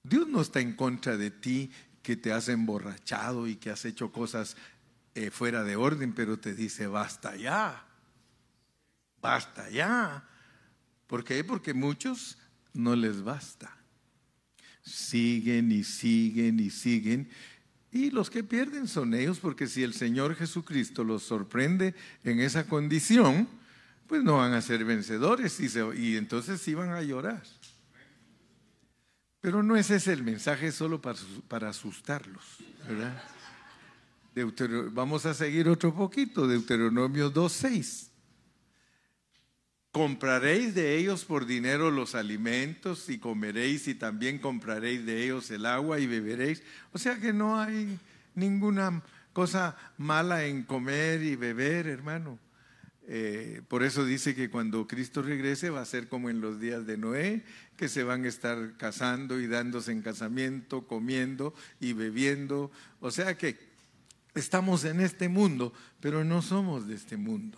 Dios 0.04 0.28
no 0.28 0.42
está 0.42 0.62
en 0.62 0.76
contra 0.76 1.18
de 1.18 1.32
ti 1.32 1.72
que 2.02 2.16
te 2.16 2.32
has 2.32 2.48
emborrachado 2.48 3.48
y 3.48 3.58
que 3.58 3.70
has 3.70 3.84
hecho 3.84 4.12
cosas 4.12 4.56
eh, 5.16 5.32
fuera 5.32 5.64
de 5.64 5.76
orden, 5.76 6.14
pero 6.14 6.40
te 6.40 6.54
dice 6.54 6.88
basta 6.88 7.36
ya. 7.36 7.86
Basta 9.22 9.70
ya. 9.70 10.28
¿Por 11.08 11.24
qué? 11.24 11.44
Porque 11.44 11.74
muchos 11.74 12.38
no 12.74 12.96
les 12.96 13.24
basta 13.24 13.78
siguen 14.88 15.72
y 15.72 15.84
siguen 15.84 16.60
y 16.60 16.70
siguen. 16.70 17.30
Y 17.92 18.12
los 18.12 18.30
que 18.30 18.44
pierden 18.44 18.88
son 18.88 19.14
ellos, 19.14 19.40
porque 19.40 19.68
si 19.68 19.84
el 19.84 19.94
Señor 19.94 20.36
Jesucristo 20.36 21.04
los 21.04 21.24
sorprende 21.24 21.96
en 22.24 22.40
esa 22.40 22.68
condición, 22.68 23.48
pues 24.08 24.24
no 24.24 24.38
van 24.38 24.54
a 24.54 24.62
ser 24.62 24.84
vencedores 24.86 25.60
y, 25.60 26.18
entonces 26.18 26.62
sí 26.62 26.74
van 26.74 26.90
a 26.90 27.02
llorar. 27.02 27.44
Pero 29.42 29.64
no 29.64 29.76
es 29.76 29.90
ese 29.92 30.14
el 30.14 30.24
mensaje 30.24 30.72
solo 30.72 31.02
para, 31.02 31.70
asustarlos, 31.70 32.58
vamos 34.92 35.26
a 35.26 35.34
seguir 35.34 35.70
otro 35.70 35.94
poquito, 35.94 36.48
Deuteronomio 36.48 37.34
2.6 37.34 38.17
compraréis 39.98 40.76
de 40.76 40.96
ellos 40.96 41.26
por 41.26 41.48
dinero 41.48 41.90
los 41.90 42.14
alimentos 42.14 43.10
y 43.10 43.18
comeréis 43.18 43.88
y 43.88 43.96
también 43.96 44.38
compraréis 44.38 45.04
de 45.08 45.24
ellos 45.24 45.50
el 45.50 45.66
agua 45.66 46.00
y 46.00 46.06
beberéis. 46.06 46.62
O 46.94 47.00
sea 47.00 47.18
que 47.20 47.34
no 47.34 47.60
hay 47.60 47.98
ninguna 48.36 49.02
cosa 49.34 49.76
mala 49.98 50.46
en 50.46 50.62
comer 50.62 51.24
y 51.24 51.36
beber, 51.36 51.88
hermano. 51.88 52.38
Eh, 53.08 53.64
por 53.68 53.82
eso 53.82 54.06
dice 54.06 54.36
que 54.36 54.52
cuando 54.52 54.86
Cristo 54.86 55.24
regrese 55.24 55.72
va 55.72 55.82
a 55.82 55.86
ser 55.86 56.08
como 56.08 56.30
en 56.30 56.42
los 56.42 56.60
días 56.60 56.86
de 56.86 57.00
Noé, 57.00 57.44
que 57.76 57.88
se 57.88 58.04
van 58.04 58.24
a 58.24 58.28
estar 58.28 58.78
casando 58.78 59.40
y 59.40 59.48
dándose 59.48 59.92
en 59.92 60.04
casamiento, 60.04 60.86
comiendo 60.86 61.56
y 61.80 61.94
bebiendo. 61.94 62.70
O 63.00 63.10
sea 63.10 63.36
que 63.36 63.58
estamos 64.36 64.86
en 64.86 65.00
este 65.00 65.28
mundo, 65.28 65.74
pero 66.00 66.24
no 66.24 66.44
somos 66.44 66.88
de 66.88 66.94
este 66.94 67.18
mundo. 67.18 67.58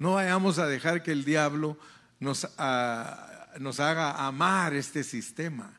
No 0.00 0.14
vayamos 0.14 0.58
a 0.58 0.66
dejar 0.66 1.02
que 1.02 1.12
el 1.12 1.26
diablo 1.26 1.78
nos, 2.20 2.48
ah, 2.56 3.50
nos 3.60 3.80
haga 3.80 4.26
amar 4.26 4.72
este 4.72 5.04
sistema, 5.04 5.78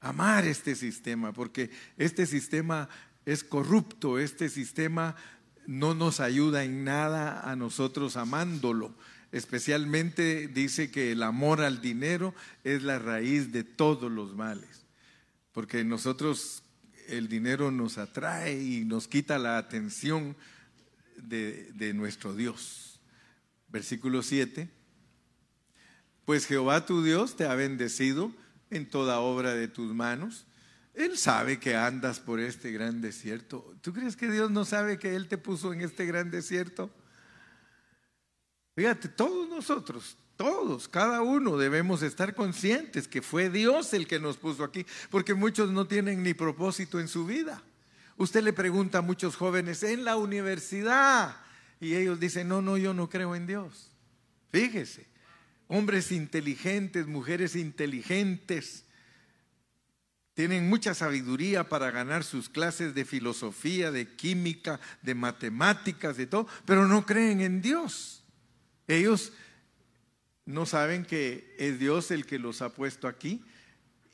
amar 0.00 0.44
este 0.44 0.74
sistema, 0.74 1.32
porque 1.32 1.70
este 1.96 2.26
sistema 2.26 2.88
es 3.24 3.44
corrupto, 3.44 4.18
este 4.18 4.48
sistema 4.48 5.14
no 5.68 5.94
nos 5.94 6.18
ayuda 6.18 6.64
en 6.64 6.82
nada 6.82 7.48
a 7.48 7.54
nosotros 7.54 8.16
amándolo. 8.16 8.92
Especialmente 9.30 10.48
dice 10.48 10.90
que 10.90 11.12
el 11.12 11.22
amor 11.22 11.60
al 11.60 11.80
dinero 11.80 12.34
es 12.64 12.82
la 12.82 12.98
raíz 12.98 13.52
de 13.52 13.62
todos 13.62 14.10
los 14.10 14.34
males, 14.34 14.84
porque 15.52 15.84
nosotros 15.84 16.64
el 17.06 17.28
dinero 17.28 17.70
nos 17.70 17.98
atrae 17.98 18.60
y 18.60 18.84
nos 18.84 19.06
quita 19.06 19.38
la 19.38 19.58
atención 19.58 20.36
de, 21.16 21.70
de 21.74 21.94
nuestro 21.94 22.34
Dios. 22.34 22.89
Versículo 23.70 24.22
7. 24.22 24.68
Pues 26.24 26.46
Jehová 26.46 26.86
tu 26.86 27.02
Dios 27.02 27.36
te 27.36 27.46
ha 27.46 27.54
bendecido 27.54 28.32
en 28.70 28.88
toda 28.88 29.20
obra 29.20 29.54
de 29.54 29.68
tus 29.68 29.92
manos. 29.94 30.46
Él 30.94 31.16
sabe 31.16 31.58
que 31.58 31.76
andas 31.76 32.20
por 32.20 32.40
este 32.40 32.72
gran 32.72 33.00
desierto. 33.00 33.74
¿Tú 33.80 33.92
crees 33.92 34.16
que 34.16 34.30
Dios 34.30 34.50
no 34.50 34.64
sabe 34.64 34.98
que 34.98 35.14
Él 35.14 35.28
te 35.28 35.38
puso 35.38 35.72
en 35.72 35.80
este 35.80 36.04
gran 36.04 36.30
desierto? 36.30 36.90
Fíjate, 38.74 39.08
todos 39.08 39.48
nosotros, 39.48 40.16
todos, 40.36 40.88
cada 40.88 41.22
uno 41.22 41.56
debemos 41.56 42.02
estar 42.02 42.34
conscientes 42.34 43.06
que 43.08 43.22
fue 43.22 43.50
Dios 43.50 43.92
el 43.92 44.06
que 44.06 44.18
nos 44.18 44.36
puso 44.36 44.64
aquí, 44.64 44.86
porque 45.10 45.34
muchos 45.34 45.70
no 45.70 45.86
tienen 45.86 46.22
ni 46.22 46.34
propósito 46.34 46.98
en 46.98 47.08
su 47.08 47.26
vida. 47.26 47.62
Usted 48.16 48.42
le 48.42 48.52
pregunta 48.52 48.98
a 48.98 49.02
muchos 49.02 49.36
jóvenes 49.36 49.82
en 49.82 50.04
la 50.04 50.16
universidad, 50.16 51.36
y 51.80 51.94
ellos 51.94 52.20
dicen, 52.20 52.48
no, 52.48 52.60
no, 52.60 52.76
yo 52.76 52.92
no 52.94 53.08
creo 53.08 53.34
en 53.34 53.46
Dios. 53.46 53.90
Fíjese, 54.52 55.06
hombres 55.68 56.12
inteligentes, 56.12 57.06
mujeres 57.06 57.56
inteligentes, 57.56 58.84
tienen 60.34 60.68
mucha 60.68 60.94
sabiduría 60.94 61.68
para 61.68 61.90
ganar 61.90 62.24
sus 62.24 62.48
clases 62.48 62.94
de 62.94 63.04
filosofía, 63.04 63.90
de 63.90 64.14
química, 64.14 64.80
de 65.02 65.14
matemáticas, 65.14 66.16
de 66.16 66.26
todo, 66.26 66.46
pero 66.64 66.86
no 66.86 67.04
creen 67.04 67.40
en 67.40 67.62
Dios. 67.62 68.24
Ellos 68.86 69.32
no 70.46 70.66
saben 70.66 71.04
que 71.04 71.54
es 71.58 71.78
Dios 71.78 72.10
el 72.10 72.26
que 72.26 72.38
los 72.38 72.62
ha 72.62 72.70
puesto 72.70 73.08
aquí 73.08 73.42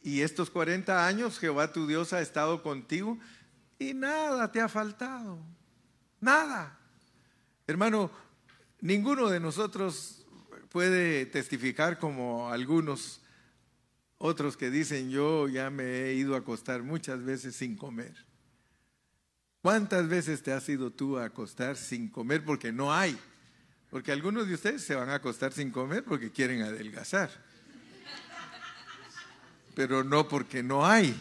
y 0.07 0.21
estos 0.21 0.51
40 0.51 1.05
años 1.05 1.39
Jehová 1.39 1.73
tu 1.73 1.87
Dios 1.89 2.13
ha 2.13 2.21
estado 2.21 2.63
contigo 2.63 3.19
y 3.77 3.93
nada 3.93 4.53
te 4.53 4.61
ha 4.61 4.69
faltado. 4.69 5.39
Nada. 6.21 6.79
Hermano, 7.67 8.13
ninguno 8.81 9.29
de 9.29 9.41
nosotros 9.41 10.25
puede 10.71 11.27
testificar 11.27 11.99
como 11.99 12.49
algunos 12.51 13.21
otros 14.19 14.57
que 14.57 14.71
dicen, 14.71 15.11
yo 15.11 15.49
ya 15.49 15.69
me 15.71 15.85
he 15.85 16.15
ido 16.15 16.37
a 16.37 16.39
acostar 16.39 16.83
muchas 16.83 17.25
veces 17.25 17.57
sin 17.57 17.77
comer. 17.77 18.15
¿Cuántas 19.63 20.09
veces 20.09 20.45
te 20.45 20.53
has 20.53 20.69
ido 20.69 20.93
tú 20.93 21.19
a 21.19 21.25
acostar 21.25 21.77
sin 21.77 22.09
comer 22.09 22.45
porque 22.45 22.71
no 22.71 22.95
hay? 22.95 23.19
Porque 23.91 24.13
algunos 24.13 24.47
de 24.47 24.55
ustedes 24.55 24.83
se 24.83 24.95
van 24.95 25.09
a 25.09 25.17
acostar 25.17 25.53
sin 25.53 25.73
comer 25.73 26.05
porque 26.05 26.31
quieren 26.31 26.63
adelgazar. 26.63 27.31
Pero 29.75 30.05
no 30.05 30.29
porque 30.29 30.63
no 30.63 30.87
hay. 30.87 31.21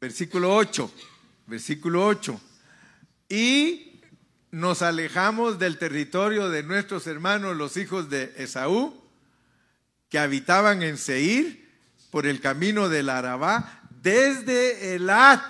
Versículo 0.00 0.54
8. 0.54 0.92
Versículo 1.46 2.04
8. 2.04 2.40
Y 3.28 3.87
nos 4.50 4.82
alejamos 4.82 5.58
del 5.58 5.78
territorio 5.78 6.48
de 6.48 6.62
nuestros 6.62 7.06
hermanos, 7.06 7.56
los 7.56 7.76
hijos 7.76 8.08
de 8.08 8.32
Esaú, 8.36 8.94
que 10.08 10.18
habitaban 10.18 10.82
en 10.82 10.96
Seir 10.96 11.68
por 12.10 12.26
el 12.26 12.40
camino 12.40 12.88
del 12.88 13.10
Arabá, 13.10 13.82
desde 14.02 14.94
Elat 14.94 15.42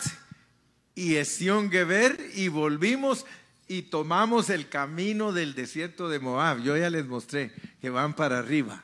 y 0.94 1.14
Esión 1.14 1.70
Geber, 1.70 2.18
y 2.34 2.48
volvimos 2.48 3.24
y 3.68 3.82
tomamos 3.82 4.50
el 4.50 4.68
camino 4.68 5.32
del 5.32 5.54
desierto 5.54 6.08
de 6.08 6.18
Moab. 6.18 6.62
Yo 6.62 6.76
ya 6.76 6.90
les 6.90 7.06
mostré 7.06 7.52
que 7.80 7.90
van 7.90 8.14
para 8.14 8.38
arriba, 8.38 8.82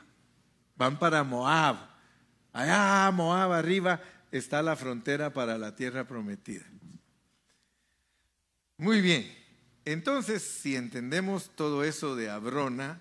van 0.76 0.98
para 0.98 1.24
Moab. 1.24 1.76
Allá, 2.52 3.10
Moab, 3.10 3.52
arriba, 3.52 4.00
está 4.30 4.62
la 4.62 4.76
frontera 4.76 5.32
para 5.32 5.58
la 5.58 5.74
tierra 5.74 6.06
prometida. 6.06 6.64
Muy 8.76 9.00
bien, 9.00 9.43
entonces 9.84 10.42
si 10.42 10.76
entendemos 10.76 11.50
todo 11.54 11.84
eso 11.84 12.16
de 12.16 12.30
Abrona 12.30 13.00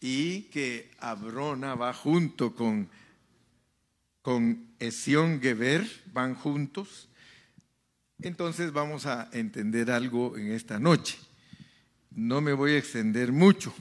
y 0.00 0.42
que 0.44 0.90
Abrona 0.98 1.74
va 1.74 1.92
junto 1.94 2.54
con, 2.54 2.88
con 4.22 4.68
Esión 4.78 5.40
Geber, 5.40 5.88
van 6.12 6.34
juntos, 6.34 7.08
entonces 8.20 8.72
vamos 8.72 9.06
a 9.06 9.28
entender 9.32 9.90
algo 9.90 10.36
en 10.36 10.52
esta 10.52 10.78
noche. 10.78 11.18
No 12.10 12.40
me 12.40 12.52
voy 12.52 12.72
a 12.72 12.78
extender 12.78 13.32
mucho, 13.32 13.74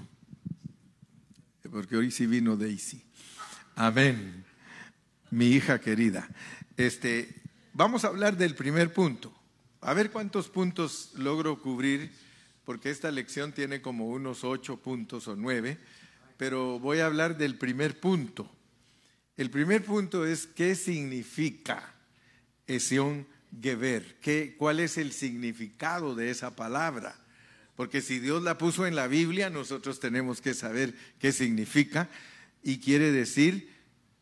porque 1.70 1.98
hoy 1.98 2.10
sí 2.12 2.26
vino 2.26 2.58
Daisy. 2.58 3.04
Amén. 3.76 4.44
Mi 5.30 5.48
hija 5.48 5.80
querida. 5.80 6.28
Este, 6.78 7.42
vamos 7.74 8.06
a 8.06 8.08
hablar 8.08 8.38
del 8.38 8.56
primer 8.56 8.94
punto. 8.94 9.34
A 9.82 9.94
ver 9.94 10.12
cuántos 10.12 10.50
puntos 10.50 11.12
logro 11.16 11.62
cubrir, 11.62 12.12
porque 12.66 12.90
esta 12.90 13.12
lección 13.12 13.52
tiene 13.52 13.82
como 13.82 14.08
unos 14.08 14.44
ocho 14.44 14.78
puntos 14.78 15.28
o 15.28 15.36
nueve, 15.36 15.78
pero 16.38 16.80
voy 16.80 17.00
a 17.00 17.06
hablar 17.06 17.38
del 17.38 17.58
primer 17.58 18.00
punto. 18.00 18.50
El 19.36 19.50
primer 19.50 19.84
punto 19.84 20.26
es 20.26 20.48
qué 20.48 20.76
significa 20.76 21.94
Esión 22.68 23.28
Geber, 23.62 24.18
¿Qué, 24.22 24.56
cuál 24.58 24.80
es 24.80 24.98
el 24.98 25.12
significado 25.12 26.16
de 26.16 26.30
esa 26.30 26.56
palabra. 26.56 27.16
Porque 27.76 28.02
si 28.02 28.20
Dios 28.20 28.44
la 28.44 28.58
puso 28.58 28.86
en 28.86 28.96
la 28.96 29.08
Biblia, 29.08 29.50
nosotros 29.50 30.00
tenemos 30.00 30.42
que 30.42 30.54
saber 30.54 30.94
qué 31.20 31.32
significa 31.32 32.10
y 32.62 32.80
quiere 32.80 33.12
decir 33.12 33.70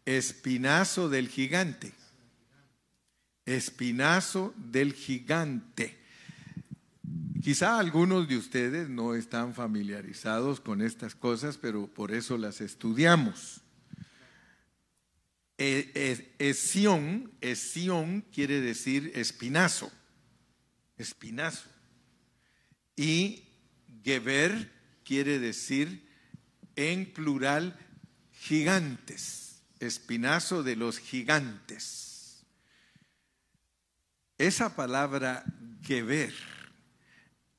espinazo 0.06 1.10
del 1.10 1.28
gigante. 1.30 1.94
Espinazo 3.46 4.54
del 4.58 4.94
gigante. 4.94 6.01
Quizá 7.42 7.80
algunos 7.80 8.28
de 8.28 8.38
ustedes 8.38 8.88
no 8.88 9.16
están 9.16 9.56
familiarizados 9.56 10.60
con 10.60 10.80
estas 10.84 11.16
cosas, 11.16 11.58
pero 11.58 11.88
por 11.88 12.12
eso 12.12 12.38
las 12.38 12.62
estudiamos. 12.62 13.62
Esión, 15.58 17.32
esión 17.42 18.22
quiere 18.32 18.62
decir 18.62 19.12
espinazo, 19.16 19.92
espinazo. 20.98 21.68
Y 22.96 23.48
Geber 24.04 24.72
quiere 25.04 25.40
decir 25.40 26.08
en 26.76 27.12
plural 27.12 27.76
gigantes, 28.34 29.64
espinazo 29.80 30.62
de 30.62 30.76
los 30.76 31.00
gigantes. 31.00 32.44
Esa 34.38 34.76
palabra 34.76 35.44
Geber 35.82 36.51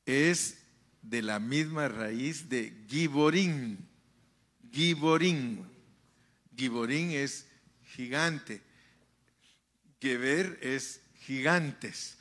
es 0.07 0.59
de 1.03 1.23
la 1.23 1.39
misma 1.39 1.89
raíz 1.89 2.49
de 2.49 2.85
Giborín. 2.89 3.89
Giborín. 4.71 5.67
Giborín 6.57 7.11
es 7.11 7.47
gigante. 7.85 8.63
Geber 10.01 10.59
es 10.63 11.01
gigantes. 11.15 12.17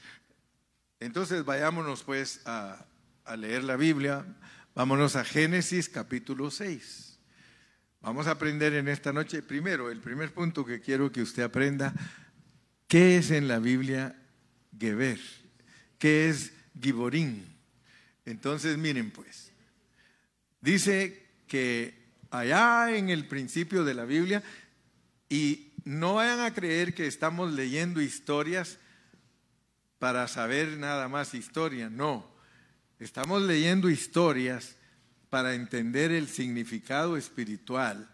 Entonces 1.00 1.44
vayámonos 1.44 2.04
pues 2.04 2.42
a, 2.46 2.86
leer 3.38 3.64
la 3.64 3.76
Biblia. 3.76 4.26
Vámonos 4.76 5.16
a 5.16 5.24
Génesis 5.24 5.90
capítulo 5.90 6.52
6. 6.52 7.20
Vamos 8.02 8.28
a 8.28 8.32
aprender 8.32 8.74
en 8.74 8.88
esta 8.88 9.14
noche, 9.14 9.44
primero, 9.44 9.92
el 9.92 10.00
primer 10.00 10.34
punto 10.34 10.66
que 10.66 10.82
quiero 10.82 11.12
que 11.12 11.22
usted 11.22 11.44
aprenda, 11.44 11.94
¿qué 12.88 13.18
es 13.18 13.30
en 13.30 13.48
la 13.48 13.60
Biblia 13.60 14.16
Geber? 14.78 15.20
¿Qué 16.00 16.30
es 16.30 16.52
Giborín? 16.80 17.51
Entonces, 18.26 18.78
miren 18.78 19.12
pues, 19.12 19.52
dice 20.62 21.28
que 21.48 21.94
allá 22.30 22.96
en 22.96 23.10
el 23.10 23.28
principio 23.28 23.84
de 23.84 23.94
la 23.94 24.06
Biblia 24.06 24.44
y 25.30 25.72
no 25.84 26.16
vayan 26.16 26.40
a 26.40 26.54
creer 26.54 26.94
que 26.94 27.08
estamos 27.08 27.52
leyendo 27.54 28.02
historias 28.02 28.78
para 30.00 30.28
saber 30.28 30.78
nada 30.78 31.08
más 31.08 31.34
historia, 31.34 31.90
no. 31.90 32.30
Estamos 33.00 33.42
leyendo 33.42 33.90
historias 33.90 34.76
para 35.30 35.56
entender 35.56 36.12
el 36.12 36.28
significado 36.28 37.18
espiritual, 37.18 38.10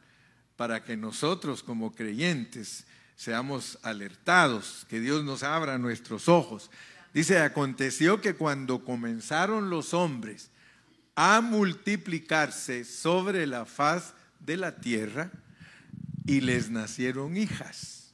para 0.55 0.83
que 0.83 0.95
nosotros 0.95 1.63
como 1.63 1.93
creyentes 1.93 2.85
seamos 3.15 3.79
alertados, 3.81 4.85
que 4.87 4.99
Dios 4.99 5.23
nos 5.23 5.43
abra 5.43 5.77
nuestros 5.77 6.29
ojos. 6.29 6.69
Dice, 7.13 7.39
aconteció 7.39 8.21
que 8.21 8.35
cuando 8.35 8.83
comenzaron 8.83 9.69
los 9.69 9.93
hombres 9.93 10.51
a 11.15 11.41
multiplicarse 11.41 12.85
sobre 12.85 13.47
la 13.47 13.65
faz 13.65 14.13
de 14.39 14.57
la 14.57 14.75
tierra, 14.75 15.31
y 16.27 16.41
les 16.41 16.69
nacieron 16.69 17.37
hijas. 17.37 18.13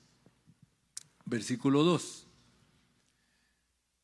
Versículo 1.25 1.84
2. 1.84 2.27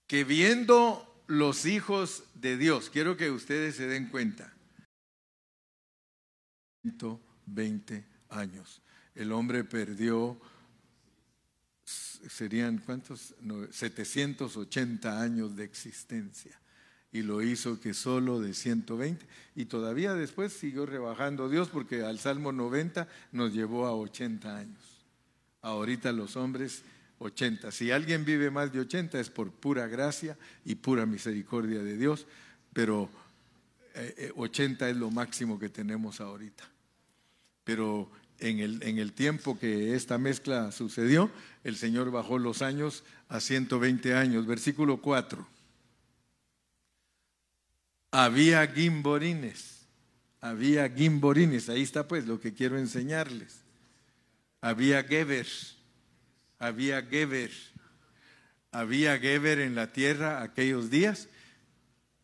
Que 0.08 0.24
viendo 0.24 1.24
los 1.28 1.66
hijos 1.68 2.24
de 2.34 2.58
Dios, 2.58 2.90
quiero 2.90 3.16
que 3.16 3.30
ustedes 3.30 3.76
se 3.76 3.88
den 3.88 4.10
cuenta, 4.10 4.52
120 6.82 8.04
años. 8.30 8.82
El 9.14 9.32
hombre 9.32 9.64
perdió, 9.64 10.42
serían 11.90 12.80
cuántos, 12.80 13.34
780 13.72 15.22
años 15.22 15.56
de 15.56 15.64
existencia 15.64 16.60
y 17.12 17.24
lo 17.24 17.42
hizo 17.42 17.80
que 17.80 17.94
solo 17.94 18.40
de 18.40 18.54
120 18.54 19.26
y 19.56 19.66
todavía 19.66 20.14
después 20.14 20.54
siguió 20.54 20.86
rebajando 20.86 21.50
Dios 21.50 21.70
porque 21.70 22.04
al 22.04 22.20
Salmo 22.20 22.52
90 22.52 23.08
nos 23.32 23.54
llevó 23.54 23.88
a 23.88 23.96
80 23.96 24.58
años. 24.58 25.06
Ahorita 25.62 26.12
los 26.12 26.36
hombres 26.36 26.84
80. 27.20 27.72
Si 27.72 27.92
alguien 27.92 28.26
vive 28.26 28.50
más 28.50 28.72
de 28.72 28.80
80 28.80 29.20
es 29.20 29.30
por 29.30 29.52
pura 29.52 29.88
gracia 29.88 30.38
y 30.64 30.76
pura 30.76 31.06
misericordia 31.06 31.82
de 31.82 31.98
Dios, 31.98 32.28
pero 32.74 33.10
80 34.36 34.86
eh, 34.86 34.88
eh, 34.88 34.92
es 34.92 34.98
lo 34.98 35.10
máximo 35.12 35.60
que 35.60 35.70
tenemos 35.70 36.22
ahorita. 36.22 36.64
Pero 37.64 38.10
en 38.40 38.60
el, 38.60 38.84
en 38.84 38.98
el 38.98 39.14
tiempo 39.14 39.58
que 39.60 39.96
esta 39.96 40.18
mezcla 40.18 40.72
sucedió, 40.72 41.30
el 41.64 41.76
Señor 41.76 42.12
bajó 42.12 42.40
los 42.40 42.62
años 42.62 43.04
a 43.28 43.40
120 43.40 44.14
años. 44.14 44.46
Versículo 44.46 44.98
4 45.02 45.60
había 48.12 48.66
gimborines, 48.68 49.82
había 50.42 50.90
gimborines, 50.90 51.70
ahí 51.70 51.84
está 51.84 52.08
pues 52.08 52.26
lo 52.26 52.40
que 52.40 52.54
quiero 52.54 52.78
enseñarles. 52.78 53.62
Había 54.62 55.04
Geber, 55.04 55.48
había 56.58 57.02
Geber, 57.04 57.52
había 58.72 59.18
Geber 59.20 59.60
en 59.60 59.76
la 59.76 59.92
tierra 59.94 60.42
aquellos 60.42 60.90
días. 60.90 61.30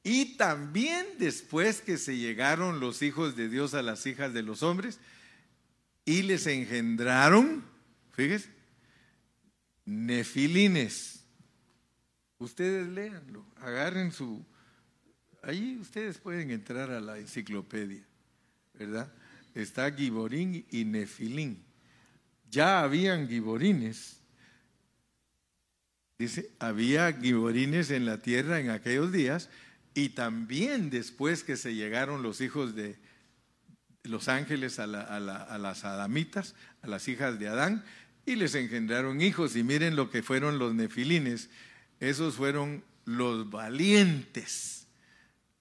Y 0.03 0.38
también 0.38 1.05
después 1.18 1.82
que 1.82 1.97
se 1.97 2.18
llegaron 2.18 2.80
los 2.80 3.01
hijos 3.01 3.36
de 3.36 3.49
Dios 3.49 3.74
a 3.74 3.82
las 3.82 4.05
hijas 4.05 4.34
de 4.34 4.43
los 4.43 4.63
hombres 4.63 4.99
y 6.06 6.22
les 6.22 6.47
engendraron 6.47 7.76
Fíjese, 8.16 8.49
nefilines. 9.84 11.26
Ustedes 12.39 12.88
léanlo, 12.88 13.45
agarren 13.58 14.12
su... 14.12 14.45
Ahí 15.43 15.78
ustedes 15.80 16.18
pueden 16.18 16.49
entrar 16.49 16.91
a 16.91 17.01
la 17.01 17.18
enciclopedia, 17.18 18.03
¿verdad? 18.74 19.12
Está 19.53 19.91
Giborín 19.91 20.66
y 20.72 20.86
Nefilín. 20.86 21.64
Ya 22.49 22.82
habían 22.82 23.28
giborines. 23.28 24.18
Dice, 26.18 26.49
había 26.58 27.12
giborines 27.14 27.91
en 27.91 28.06
la 28.06 28.22
tierra 28.22 28.60
en 28.60 28.70
aquellos 28.70 29.12
días 29.12 29.49
y 29.93 30.10
también 30.10 30.89
después 30.89 31.43
que 31.43 31.58
se 31.58 31.76
llegaron 31.76 32.24
los 32.24 32.41
hijos 32.41 32.76
de 32.76 32.97
los 34.06 34.28
ángeles 34.28 34.80
a, 34.80 34.88
las 34.88 35.86
adamitas, 35.86 36.56
a 36.82 36.88
las 36.88 37.08
hijas 37.08 37.39
de 37.39 37.47
Adán, 37.47 37.84
y 38.26 38.36
les 38.36 38.56
engendraron 38.56 39.22
hijos. 39.22 39.56
Y 39.56 39.64
miren 39.64 39.95
lo 39.95 40.10
que 40.10 40.24
fueron 40.24 40.60
los 40.60 40.74
nefilines. 40.74 41.49
Esos 41.99 42.36
fueron 42.36 42.84
los 43.06 43.49
valientes 43.49 44.88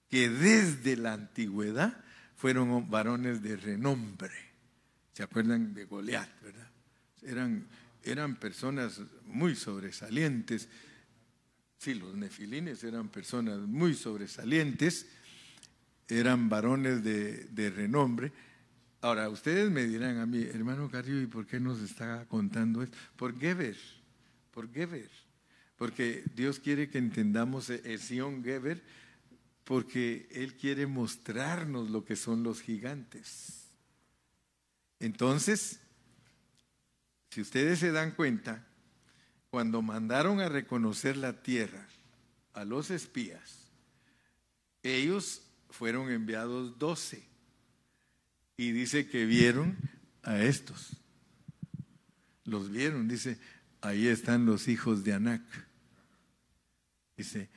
que 0.09 0.29
desde 0.29 0.97
la 0.97 1.13
antigüedad 1.13 2.03
fueron 2.35 2.89
varones 2.89 3.41
de 3.41 3.57
renombre. 3.57 4.33
¿Se 5.13 5.23
acuerdan 5.23 5.73
de 5.73 5.85
Goliat, 5.85 6.29
verdad? 6.41 6.69
Eran, 7.23 7.67
eran 8.03 8.35
personas 8.35 9.01
muy 9.25 9.55
sobresalientes. 9.55 10.67
Sí, 11.77 11.93
los 11.93 12.15
nefilines 12.15 12.83
eran 12.83 13.09
personas 13.09 13.59
muy 13.59 13.93
sobresalientes, 13.93 15.07
eran 16.07 16.49
varones 16.49 17.03
de, 17.03 17.45
de 17.45 17.69
renombre. 17.69 18.31
Ahora, 19.01 19.29
ustedes 19.29 19.69
me 19.69 19.85
dirán 19.85 20.17
a 20.17 20.25
mí, 20.25 20.41
hermano 20.41 20.89
Carrillo, 20.89 21.21
¿y 21.21 21.27
por 21.27 21.45
qué 21.45 21.59
nos 21.59 21.79
está 21.81 22.25
contando 22.27 22.81
esto? 22.81 22.97
Por 23.15 23.39
Geber, 23.39 23.77
por 24.51 24.71
Geber. 24.71 25.09
Porque 25.75 26.23
Dios 26.35 26.59
quiere 26.59 26.89
que 26.89 26.97
entendamos 26.97 27.69
el 27.69 27.99
Sion 27.99 28.43
Geber, 28.43 28.81
porque 29.63 30.27
Él 30.31 30.55
quiere 30.55 30.87
mostrarnos 30.87 31.89
lo 31.89 32.05
que 32.05 32.15
son 32.15 32.43
los 32.43 32.61
gigantes. 32.61 33.67
Entonces, 34.99 35.79
si 37.29 37.41
ustedes 37.41 37.79
se 37.79 37.91
dan 37.91 38.11
cuenta, 38.11 38.65
cuando 39.49 39.81
mandaron 39.81 40.39
a 40.39 40.49
reconocer 40.49 41.17
la 41.17 41.41
tierra 41.41 41.85
a 42.53 42.63
los 42.63 42.89
espías, 42.89 43.69
ellos 44.83 45.44
fueron 45.77 46.09
enviados 46.11 46.77
doce 46.79 47.27
y 48.57 48.71
dice 48.71 49.07
que 49.07 49.25
vieron 49.25 49.77
a 50.23 50.41
estos. 50.41 50.97
Los 52.43 52.69
vieron, 52.69 53.07
dice, 53.07 53.39
ahí 53.81 54.07
están 54.07 54.45
los 54.45 54.67
hijos 54.67 55.03
de 55.03 55.13
Anac. 55.13 55.43
Dice 57.17 57.49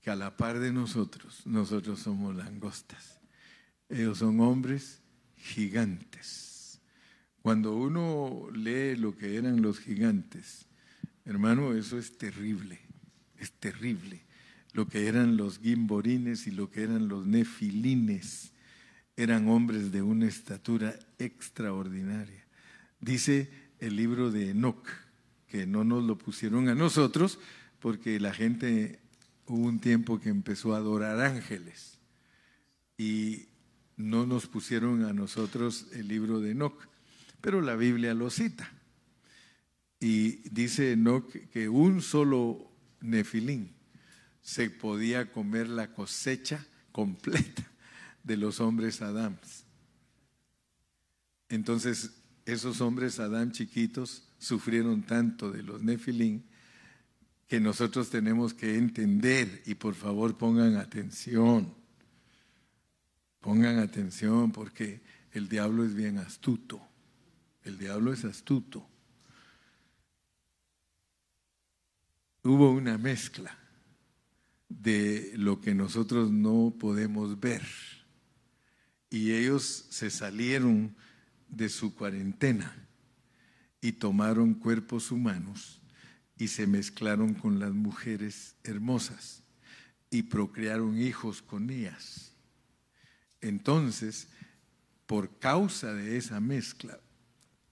que 0.00 0.10
a 0.10 0.16
la 0.16 0.36
par 0.36 0.58
de 0.58 0.72
nosotros, 0.72 1.46
nosotros 1.46 2.00
somos 2.00 2.34
langostas. 2.34 3.20
Ellos 3.88 4.18
son 4.18 4.40
hombres 4.40 5.02
gigantes. 5.36 6.80
Cuando 7.42 7.76
uno 7.76 8.48
lee 8.52 8.96
lo 8.96 9.16
que 9.16 9.36
eran 9.36 9.62
los 9.62 9.78
gigantes, 9.78 10.66
Hermano, 11.26 11.74
eso 11.74 11.98
es 11.98 12.16
terrible, 12.16 12.78
es 13.36 13.50
terrible. 13.50 14.24
Lo 14.76 14.86
que 14.86 15.06
eran 15.06 15.38
los 15.38 15.58
gimborines 15.60 16.46
y 16.46 16.50
lo 16.50 16.70
que 16.70 16.82
eran 16.82 17.08
los 17.08 17.24
nefilines 17.24 18.52
eran 19.16 19.48
hombres 19.48 19.90
de 19.90 20.02
una 20.02 20.26
estatura 20.26 20.98
extraordinaria. 21.18 22.44
Dice 23.00 23.48
el 23.78 23.96
libro 23.96 24.30
de 24.30 24.50
Enoch, 24.50 24.86
que 25.46 25.66
no 25.66 25.82
nos 25.82 26.04
lo 26.04 26.18
pusieron 26.18 26.68
a 26.68 26.74
nosotros 26.74 27.38
porque 27.80 28.20
la 28.20 28.34
gente 28.34 29.00
hubo 29.46 29.66
un 29.66 29.80
tiempo 29.80 30.20
que 30.20 30.28
empezó 30.28 30.74
a 30.74 30.76
adorar 30.76 31.22
ángeles 31.22 31.98
y 32.98 33.46
no 33.96 34.26
nos 34.26 34.46
pusieron 34.46 35.06
a 35.06 35.14
nosotros 35.14 35.86
el 35.94 36.06
libro 36.06 36.38
de 36.38 36.50
Enoch, 36.50 36.86
pero 37.40 37.62
la 37.62 37.76
Biblia 37.76 38.12
lo 38.12 38.28
cita. 38.28 38.70
Y 40.00 40.46
dice 40.50 40.92
Enoch 40.92 41.32
que 41.50 41.70
un 41.70 42.02
solo 42.02 42.70
nefilín 43.00 43.75
se 44.46 44.70
podía 44.70 45.32
comer 45.32 45.68
la 45.68 45.92
cosecha 45.92 46.64
completa 46.92 47.68
de 48.22 48.36
los 48.36 48.60
hombres 48.60 49.02
Adams. 49.02 49.64
Entonces, 51.48 52.12
esos 52.44 52.80
hombres 52.80 53.18
Adán 53.18 53.50
chiquitos 53.50 54.28
sufrieron 54.38 55.02
tanto 55.02 55.50
de 55.50 55.64
los 55.64 55.82
nefilín 55.82 56.44
que 57.48 57.58
nosotros 57.58 58.08
tenemos 58.08 58.54
que 58.54 58.76
entender 58.76 59.64
y 59.66 59.74
por 59.74 59.96
favor 59.96 60.38
pongan 60.38 60.76
atención. 60.76 61.74
Pongan 63.40 63.80
atención 63.80 64.52
porque 64.52 65.02
el 65.32 65.48
diablo 65.48 65.84
es 65.84 65.92
bien 65.92 66.18
astuto. 66.18 66.80
El 67.64 67.78
diablo 67.78 68.12
es 68.12 68.24
astuto. 68.24 68.88
hubo 72.44 72.70
una 72.70 72.96
mezcla 72.96 73.65
de 74.68 75.32
lo 75.36 75.60
que 75.60 75.74
nosotros 75.74 76.30
no 76.30 76.74
podemos 76.78 77.38
ver. 77.40 77.62
Y 79.10 79.32
ellos 79.32 79.86
se 79.90 80.10
salieron 80.10 80.96
de 81.48 81.68
su 81.68 81.94
cuarentena 81.94 82.88
y 83.80 83.92
tomaron 83.92 84.54
cuerpos 84.54 85.10
humanos 85.10 85.80
y 86.38 86.48
se 86.48 86.66
mezclaron 86.66 87.34
con 87.34 87.58
las 87.58 87.72
mujeres 87.72 88.56
hermosas 88.64 89.42
y 90.10 90.24
procrearon 90.24 91.00
hijos 91.00 91.42
con 91.42 91.70
ellas. 91.70 92.32
Entonces, 93.40 94.28
por 95.06 95.38
causa 95.38 95.94
de 95.94 96.16
esa 96.16 96.40
mezcla, 96.40 96.98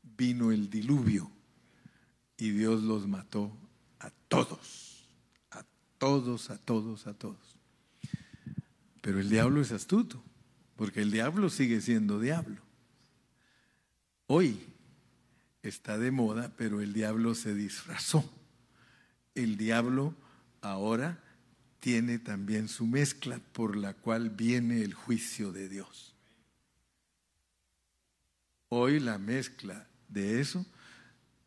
vino 0.03 0.53
el 0.53 0.71
diluvio 0.71 1.31
y 2.37 2.51
Dios 2.51 2.83
los 2.83 3.07
mató 3.09 3.57
a 3.99 4.11
todos, 4.29 4.94
todos, 5.99 6.51
a 6.51 6.59
todos, 6.59 7.07
a 7.07 7.15
todos. 7.15 7.57
Pero 9.01 9.21
el 9.21 9.29
diablo 9.29 9.61
es 9.61 9.73
astuto, 9.73 10.23
porque 10.77 11.03
el 11.03 11.11
diablo 11.11 11.51
sigue 11.51 11.81
siendo 11.81 12.21
diablo. 12.21 12.63
Hoy 14.27 14.59
está 15.63 15.99
de 15.99 16.11
moda, 16.11 16.53
pero 16.57 16.81
el 16.81 16.93
diablo 16.93 17.35
se 17.35 17.55
disfrazó. 17.55 18.29
El 19.35 19.57
diablo 19.57 20.15
ahora 20.61 21.23
tiene 21.81 22.19
también 22.19 22.69
su 22.69 22.87
mezcla 22.87 23.39
por 23.53 23.77
la 23.77 23.93
cual 23.93 24.31
viene 24.31 24.83
el 24.83 24.95
juicio 24.95 25.53
de 25.53 25.69
Dios. 25.69 26.15
Hoy 28.71 29.01
la 29.01 29.19
mezcla 29.19 29.87
de 30.09 30.41
eso 30.41 30.65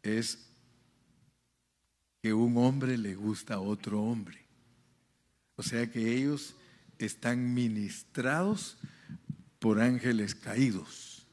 es 0.04 0.47
que 2.28 2.34
un 2.34 2.58
hombre 2.58 2.98
le 2.98 3.16
gusta 3.16 3.54
a 3.54 3.60
otro 3.62 4.04
hombre. 4.04 4.38
O 5.56 5.64
sea 5.64 5.90
que 5.90 6.14
ellos 6.14 6.56
están 7.00 7.54
ministrados 7.54 8.76
por 9.60 9.80
ángeles 9.80 10.36
caídos 10.36 11.26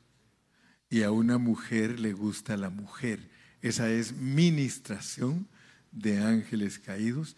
y 0.88 1.02
a 1.02 1.10
una 1.10 1.36
mujer 1.36 1.98
le 1.98 2.12
gusta 2.12 2.56
la 2.56 2.70
mujer. 2.70 3.28
Esa 3.60 3.90
es 3.90 4.12
ministración 4.12 5.48
de 5.90 6.22
ángeles 6.22 6.78
caídos 6.78 7.34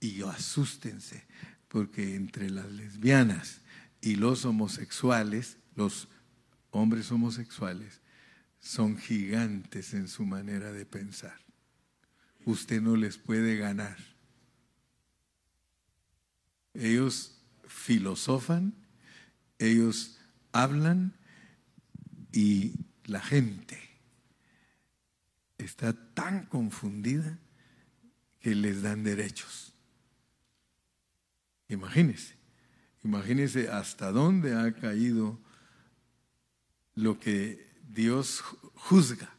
y 0.00 0.22
asústense 0.22 1.26
porque 1.68 2.14
entre 2.14 2.48
las 2.48 2.72
lesbianas 2.72 3.60
y 4.00 4.14
los 4.14 4.46
homosexuales, 4.46 5.58
los 5.76 6.08
hombres 6.70 7.12
homosexuales, 7.12 8.00
son 8.60 8.96
gigantes 8.96 9.92
en 9.92 10.08
su 10.08 10.24
manera 10.24 10.72
de 10.72 10.86
pensar 10.86 11.43
usted 12.44 12.80
no 12.80 12.96
les 12.96 13.16
puede 13.18 13.56
ganar. 13.56 13.96
Ellos 16.74 17.38
filosofan, 17.66 18.74
ellos 19.58 20.18
hablan 20.52 21.12
y 22.32 22.72
la 23.04 23.20
gente 23.20 23.78
está 25.58 25.92
tan 26.14 26.46
confundida 26.46 27.38
que 28.40 28.54
les 28.54 28.82
dan 28.82 29.04
derechos. 29.04 29.72
Imagínese, 31.68 32.34
imagínese 33.02 33.68
hasta 33.68 34.12
dónde 34.12 34.54
ha 34.54 34.72
caído 34.74 35.38
lo 36.94 37.18
que 37.18 37.66
Dios 37.88 38.42
juzga, 38.74 39.32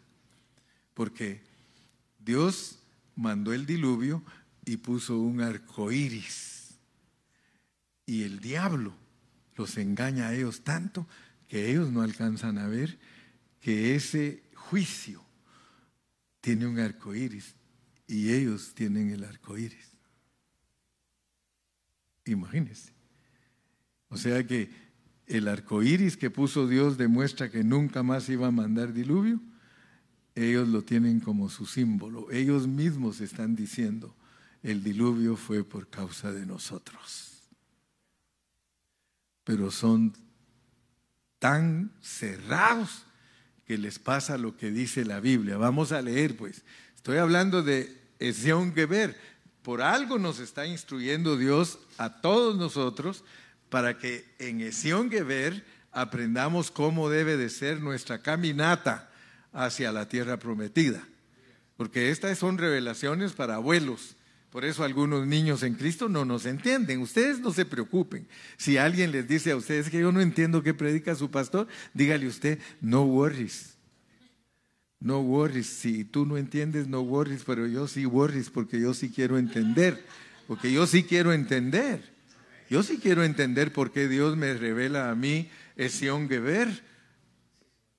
porque 0.94 1.42
Dios 2.20 2.80
mandó 3.16 3.54
el 3.54 3.66
diluvio 3.66 4.24
y 4.66 4.78
puso 4.78 5.20
un 5.20 5.42
arco 5.42 5.92
iris. 5.92 6.78
Y 8.06 8.24
el 8.24 8.40
diablo 8.40 8.96
los 9.56 9.78
engaña 9.78 10.28
a 10.28 10.34
ellos 10.34 10.64
tanto 10.64 11.08
que 11.48 11.70
ellos 11.72 11.92
no 11.92 12.02
alcanzan 12.02 12.58
a 12.58 12.68
ver 12.68 13.00
que 13.62 13.96
ese 13.96 14.44
juicio 14.54 15.24
tiene 16.42 16.68
un 16.68 16.80
arco 16.80 17.16
iris 17.16 17.56
y 18.08 18.32
ellos 18.32 18.74
tienen 18.76 19.10
el 19.12 19.24
arco 19.24 19.58
iris. 19.58 19.92
Imagínense. 22.26 22.94
O 24.10 24.18
sea 24.18 24.46
que 24.46 24.70
el 25.28 25.48
arco 25.48 25.82
iris 25.82 26.18
que 26.18 26.30
puso 26.30 26.68
Dios 26.68 26.98
demuestra 26.98 27.50
que 27.50 27.64
nunca 27.64 28.04
más 28.04 28.30
iba 28.30 28.48
a 28.48 28.52
mandar 28.52 28.94
diluvio. 28.94 29.40
Ellos 30.36 30.68
lo 30.68 30.82
tienen 30.82 31.22
como 31.22 31.50
su 31.50 31.66
símbolo. 31.66 32.30
Ellos 32.30 32.68
mismos 32.68 33.22
están 33.22 33.56
diciendo, 33.56 34.14
el 34.62 34.84
diluvio 34.84 35.38
fue 35.38 35.64
por 35.64 35.88
causa 35.88 36.34
de 36.34 36.46
nosotros. 36.46 37.32
Pero 39.46 39.72
son 39.72 40.14
tan 41.40 41.92
cerrados 42.02 43.06
que 43.66 43.78
les 43.78 43.98
pasa 43.98 44.38
lo 44.38 44.58
que 44.58 44.72
dice 44.72 45.06
la 45.06 45.22
Biblia. 45.22 45.58
Vamos 45.58 45.94
a 45.94 46.02
leer, 46.02 46.36
pues. 46.36 46.64
Estoy 46.96 47.18
hablando 47.18 47.64
de 47.64 48.02
Esión 48.20 48.74
Geber. 48.74 49.18
Por 49.62 49.82
algo 49.82 50.20
nos 50.20 50.40
está 50.40 50.68
instruyendo 50.68 51.38
Dios 51.38 51.80
a 51.98 52.22
todos 52.22 52.58
nosotros 52.58 53.24
para 53.70 53.98
que 53.98 54.26
en 54.40 54.62
Esión 54.62 55.10
Geber 55.10 55.66
aprendamos 55.92 56.72
cómo 56.72 57.10
debe 57.10 57.38
de 57.38 57.50
ser 57.50 57.80
nuestra 57.80 58.22
caminata 58.22 59.12
hacia 59.56 59.92
la 59.92 60.08
tierra 60.08 60.38
prometida. 60.38 61.08
Porque 61.78 62.12
estas 62.12 62.38
son 62.38 62.58
revelaciones 62.58 63.34
para 63.34 63.56
abuelos. 63.56 64.16
Por 64.52 64.64
eso 64.64 64.84
algunos 64.84 65.26
niños 65.28 65.64
en 65.64 65.74
Cristo 65.74 66.08
no 66.08 66.24
nos 66.24 66.46
entienden. 66.46 67.02
Ustedes 67.02 67.40
no 67.40 67.52
se 67.52 67.66
preocupen. 67.66 68.28
Si 68.58 68.78
alguien 68.78 69.12
les 69.12 69.28
dice 69.28 69.52
a 69.52 69.56
ustedes 69.56 69.90
que 69.90 70.00
yo 70.00 70.12
no 70.12 70.22
entiendo 70.22 70.64
qué 70.64 70.74
predica 70.74 71.16
su 71.16 71.30
pastor, 71.32 71.68
dígale 71.94 72.28
usted, 72.28 72.60
no 72.80 73.04
worries. 73.04 73.76
No 75.00 75.20
worries. 75.20 75.68
Si 75.68 76.06
tú 76.06 76.26
no 76.26 76.38
entiendes, 76.38 76.88
no 76.88 77.02
worries, 77.02 77.44
pero 77.44 77.68
yo 77.68 77.88
sí 77.88 78.06
worries 78.06 78.50
porque 78.50 78.80
yo 78.80 78.94
sí 78.94 79.10
quiero 79.10 79.38
entender. 79.38 80.06
Porque 80.48 80.72
yo 80.72 80.88
sí 80.88 81.04
quiero 81.04 81.34
entender. 81.34 82.02
Yo 82.70 82.82
sí 82.82 82.98
quiero 82.98 83.24
entender 83.24 83.74
por 83.74 83.92
qué 83.92 84.08
Dios 84.08 84.38
me 84.38 84.54
revela 84.54 85.12
a 85.12 85.16
mí 85.16 85.50
ese 85.76 86.08
Geber. 86.28 86.70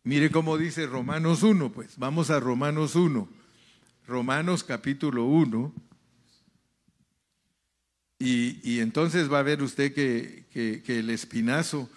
Mire 0.07 0.31
cómo 0.31 0.57
dice 0.57 0.87
Romanos 0.87 1.43
1, 1.43 1.73
pues 1.73 1.99
vamos 1.99 2.31
a 2.31 2.39
Romanos 2.39 2.95
1. 2.95 3.29
Romanos 4.07 4.63
capítulo 4.63 5.25
1 5.25 5.75
y, 8.21 8.79
entonces 8.79 9.29
va 9.33 9.41
a 9.41 9.43
ver 9.43 9.65
usted 9.65 9.93
que, 9.93 10.47
el 10.87 11.11
espinazo, 11.11 11.91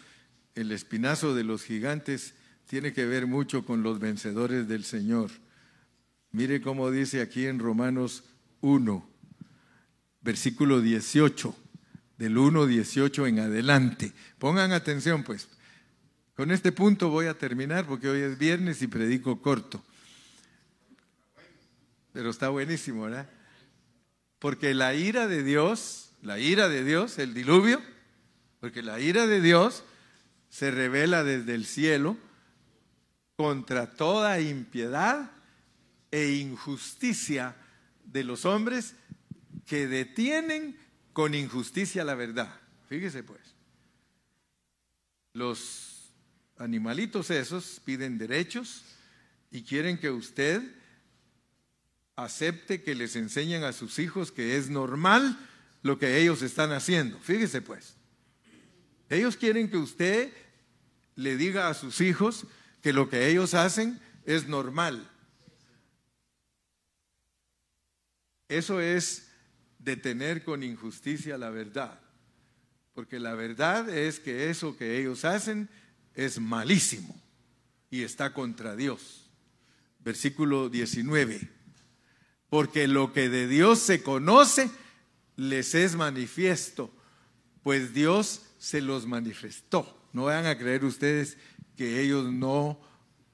el 0.55 0.71
espinazo 0.71 1.35
de 1.35 1.43
los 1.43 1.63
gigantes 1.63 2.33
tiene 2.65 2.93
que 2.93 3.05
ver 3.05 3.27
mucho 3.27 3.63
con 3.63 3.83
los 3.83 3.99
vencedores 3.99 4.67
del 4.67 4.85
Señor. 4.85 5.29
Mire 6.31 6.61
cómo 6.61 6.89
dice 6.89 7.21
aquí 7.21 7.45
en 7.45 7.59
Romanos 7.59 8.23
1, 8.61 9.07
versículo 10.21 10.81
18, 10.81 11.55
del 12.17 12.39
1, 12.39 12.65
18 12.65 13.27
en 13.27 13.39
adelante. 13.39 14.13
Pongan 14.39 14.71
atención 14.71 15.21
pues. 15.23 15.47
Con 16.39 16.51
este 16.51 16.71
punto 16.71 17.09
voy 17.09 17.25
a 17.25 17.37
terminar 17.37 17.85
porque 17.85 18.07
hoy 18.07 18.21
es 18.21 18.37
viernes 18.37 18.81
y 18.81 18.87
predico 18.87 19.41
corto. 19.41 19.83
Pero 22.13 22.29
está 22.29 22.47
buenísimo, 22.47 23.03
¿verdad? 23.03 23.29
Porque 24.39 24.73
la 24.73 24.93
ira 24.93 25.27
de 25.27 25.43
Dios 25.43 26.13
la 26.21 26.39
ira 26.39 26.69
de 26.69 26.85
Dios, 26.85 27.19
el 27.19 27.33
diluvio, 27.33 27.81
porque 28.61 28.81
la 28.81 29.01
ira 29.01 29.27
de 29.27 29.41
Dios 29.41 29.83
se 30.49 30.71
revela 30.71 31.25
desde 31.25 31.55
el 31.55 31.65
cielo 31.65 32.15
contra 33.35 33.91
toda 33.91 34.39
impiedad 34.39 35.31
e 36.09 36.35
injusticia 36.35 37.53
de 38.05 38.23
los 38.23 38.45
hombres 38.45 38.95
que 39.65 39.87
detienen 39.87 40.79
con 41.11 41.35
injusticia 41.35 42.05
la 42.05 42.15
verdad. 42.15 42.57
Fíjese 42.87 43.23
pues, 43.23 43.41
los 45.33 45.98
animalitos 46.59 47.31
esos 47.31 47.81
piden 47.83 48.17
derechos 48.17 48.83
y 49.49 49.63
quieren 49.63 49.97
que 49.97 50.11
usted 50.11 50.61
acepte 52.15 52.83
que 52.83 52.93
les 52.93 53.15
enseñen 53.15 53.63
a 53.63 53.73
sus 53.73 53.97
hijos 53.97 54.31
que 54.31 54.57
es 54.57 54.69
normal 54.69 55.39
lo 55.81 55.97
que 55.97 56.17
ellos 56.17 56.41
están 56.41 56.71
haciendo. 56.73 57.17
Fíjese 57.19 57.61
pues, 57.61 57.95
ellos 59.09 59.37
quieren 59.37 59.69
que 59.69 59.77
usted 59.77 60.31
le 61.15 61.37
diga 61.37 61.69
a 61.69 61.73
sus 61.73 62.01
hijos 62.01 62.45
que 62.81 62.93
lo 62.93 63.09
que 63.09 63.27
ellos 63.27 63.53
hacen 63.53 63.99
es 64.25 64.47
normal. 64.47 65.09
Eso 68.49 68.81
es 68.81 69.29
detener 69.77 70.43
con 70.43 70.63
injusticia 70.63 71.37
la 71.37 71.51
verdad, 71.51 71.99
porque 72.93 73.19
la 73.19 73.33
verdad 73.33 73.87
es 73.89 74.19
que 74.19 74.49
eso 74.49 74.75
que 74.75 74.99
ellos 74.99 75.23
hacen 75.23 75.69
es 76.25 76.39
malísimo 76.39 77.15
y 77.89 78.03
está 78.03 78.33
contra 78.33 78.75
Dios. 78.75 79.29
Versículo 79.99 80.69
19, 80.69 81.49
porque 82.49 82.87
lo 82.87 83.13
que 83.13 83.29
de 83.29 83.47
Dios 83.47 83.79
se 83.79 84.03
conoce, 84.03 84.69
les 85.35 85.75
es 85.75 85.95
manifiesto, 85.95 86.91
pues 87.63 87.93
Dios 87.93 88.41
se 88.57 88.81
los 88.81 89.07
manifestó. 89.07 90.07
No 90.11 90.25
vayan 90.25 90.45
a 90.45 90.57
creer 90.57 90.83
ustedes 90.83 91.37
que 91.77 92.01
ellos 92.01 92.31
no 92.31 92.79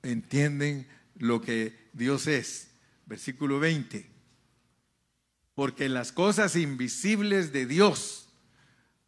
entienden 0.04 0.88
lo 1.18 1.42
que 1.42 1.90
Dios 1.94 2.28
es. 2.28 2.70
Versículo 3.08 3.60
20. 3.60 4.12
Porque 5.56 5.90
las 5.90 6.12
cosas 6.12 6.56
invisibles 6.56 7.52
de 7.54 7.66
Dios, 7.66 8.25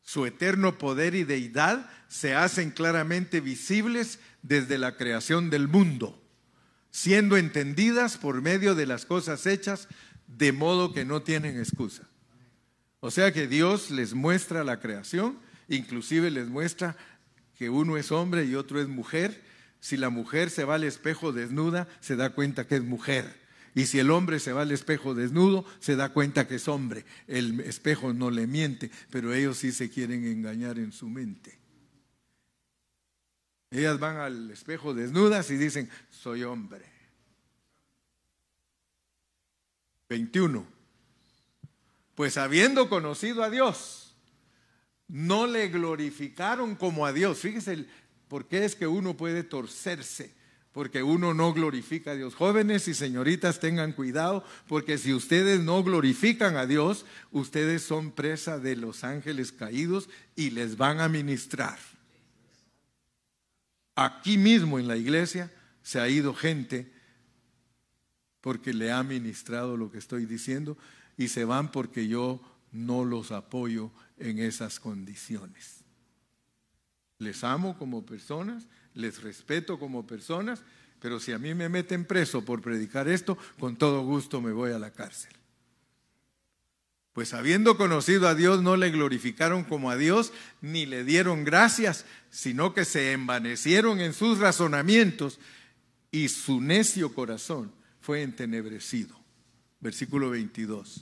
su 0.07 0.25
eterno 0.25 0.77
poder 0.77 1.15
y 1.15 1.25
deidad, 1.25 1.89
se 2.07 2.33
hacen 2.33 2.71
claramente 2.71 3.41
visibles 3.41 4.19
desde 4.41 4.77
la 4.77 4.95
creación 4.95 5.49
del 5.49 5.67
mundo, 5.67 6.17
siendo 6.91 7.35
entendidas 7.35 8.17
por 8.17 8.41
medio 8.41 8.73
de 8.73 8.85
las 8.85 9.05
cosas 9.05 9.45
hechas, 9.45 9.89
de 10.25 10.53
modo 10.53 10.93
que 10.93 11.03
no 11.03 11.23
tienen 11.23 11.59
excusa. 11.59 12.07
O 13.01 13.11
sea 13.11 13.33
que 13.33 13.47
Dios 13.47 13.91
les 13.91 14.13
muestra 14.13 14.63
la 14.63 14.79
creación, 14.79 15.39
inclusive 15.67 16.31
les 16.31 16.47
muestra 16.47 16.95
que 17.57 17.69
uno 17.69 17.97
es 17.97 18.13
hombre 18.13 18.45
y 18.45 18.55
otro 18.55 18.79
es 18.79 18.87
mujer. 18.87 19.43
Si 19.81 19.97
la 19.97 20.09
mujer 20.09 20.49
se 20.49 20.63
va 20.63 20.75
al 20.75 20.85
espejo 20.85 21.33
desnuda, 21.33 21.85
se 21.99 22.15
da 22.15 22.29
cuenta 22.29 22.65
que 22.65 22.75
es 22.75 22.83
mujer. 22.83 23.45
Y 23.75 23.85
si 23.85 23.99
el 23.99 24.11
hombre 24.11 24.39
se 24.39 24.53
va 24.53 24.63
al 24.63 24.71
espejo 24.71 25.13
desnudo, 25.13 25.65
se 25.79 25.95
da 25.95 26.13
cuenta 26.13 26.47
que 26.47 26.55
es 26.55 26.67
hombre. 26.67 27.05
El 27.27 27.59
espejo 27.61 28.13
no 28.13 28.31
le 28.31 28.47
miente, 28.47 28.91
pero 29.11 29.33
ellos 29.33 29.57
sí 29.57 29.71
se 29.71 29.89
quieren 29.89 30.25
engañar 30.25 30.79
en 30.79 30.91
su 30.91 31.09
mente. 31.09 31.59
Ellas 33.71 33.99
van 33.99 34.17
al 34.17 34.49
espejo 34.51 34.93
desnudas 34.93 35.51
y 35.51 35.57
dicen, 35.57 35.89
soy 36.09 36.43
hombre. 36.43 36.85
21 40.09 40.77
pues 42.17 42.35
habiendo 42.37 42.89
conocido 42.89 43.43
a 43.43 43.51
Dios, 43.51 44.15
no 45.07 45.45
le 45.45 45.67
glorificaron 45.67 46.75
como 46.75 47.05
a 47.05 47.13
Dios. 47.13 47.37
Fíjese 47.37 47.85
por 48.27 48.47
qué 48.47 48.65
es 48.65 48.75
que 48.75 48.87
uno 48.87 49.15
puede 49.15 49.43
torcerse, 49.43 50.33
porque 50.77 51.01
uno 51.01 51.33
no 51.33 51.53
glorifica 51.53 52.11
a 52.11 52.15
Dios. 52.15 52.35
Jóvenes 52.35 52.87
y 52.87 52.93
señoritas 52.93 53.59
tengan 53.59 53.93
cuidado, 53.93 54.43
porque 54.67 54.99
si 54.99 55.11
ustedes 55.11 55.59
no 55.59 55.83
glorifican 55.83 56.55
a 56.55 56.67
Dios, 56.67 57.03
ustedes 57.31 57.81
son 57.81 58.11
presa 58.11 58.59
de 58.59 58.75
los 58.75 59.03
ángeles 59.03 59.51
caídos 59.51 60.07
y 60.35 60.51
les 60.51 60.77
van 60.77 60.99
a 60.99 61.09
ministrar. 61.09 61.79
Aquí 63.95 64.37
mismo 64.37 64.77
en 64.77 64.87
la 64.87 64.97
iglesia 64.97 65.51
se 65.81 65.99
ha 65.99 66.07
ido 66.09 66.35
gente 66.35 66.93
porque 68.39 68.71
le 68.71 68.91
ha 68.91 69.01
ministrado 69.01 69.77
lo 69.77 69.91
que 69.91 69.97
estoy 69.97 70.27
diciendo 70.27 70.77
y 71.17 71.29
se 71.29 71.43
van 71.43 71.71
porque 71.71 72.07
yo 72.07 72.39
no 72.71 73.03
los 73.03 73.31
apoyo 73.31 73.89
en 74.19 74.37
esas 74.37 74.79
condiciones. 74.79 75.83
Les 77.17 77.43
amo 77.43 77.79
como 77.79 78.05
personas, 78.05 78.67
les 78.97 79.21
respeto 79.21 79.79
como 79.79 80.05
personas, 80.05 80.61
pero 80.99 81.19
si 81.19 81.31
a 81.31 81.39
mí 81.39 81.53
me 81.53 81.69
meten 81.69 82.05
preso 82.05 82.43
por 82.43 82.61
predicar 82.61 83.07
esto, 83.07 83.37
con 83.59 83.77
todo 83.77 84.03
gusto 84.03 84.41
me 84.41 84.51
voy 84.51 84.71
a 84.71 84.79
la 84.79 84.91
cárcel. 84.91 85.31
Pues 87.13 87.33
habiendo 87.33 87.77
conocido 87.77 88.27
a 88.27 88.35
Dios, 88.35 88.61
no 88.61 88.75
le 88.75 88.91
glorificaron 88.91 89.63
como 89.63 89.89
a 89.89 89.95
Dios, 89.95 90.33
ni 90.61 90.85
le 90.85 91.03
dieron 91.03 91.45
gracias, 91.45 92.05
sino 92.29 92.73
que 92.73 92.85
se 92.85 93.13
envanecieron 93.13 94.01
en 94.01 94.13
sus 94.13 94.39
razonamientos 94.39 95.39
y 96.11 96.29
su 96.29 96.61
necio 96.61 97.13
corazón 97.13 97.71
fue 98.01 98.21
entenebrecido 98.21 99.17
versículo 99.79 100.29
22. 100.31 101.01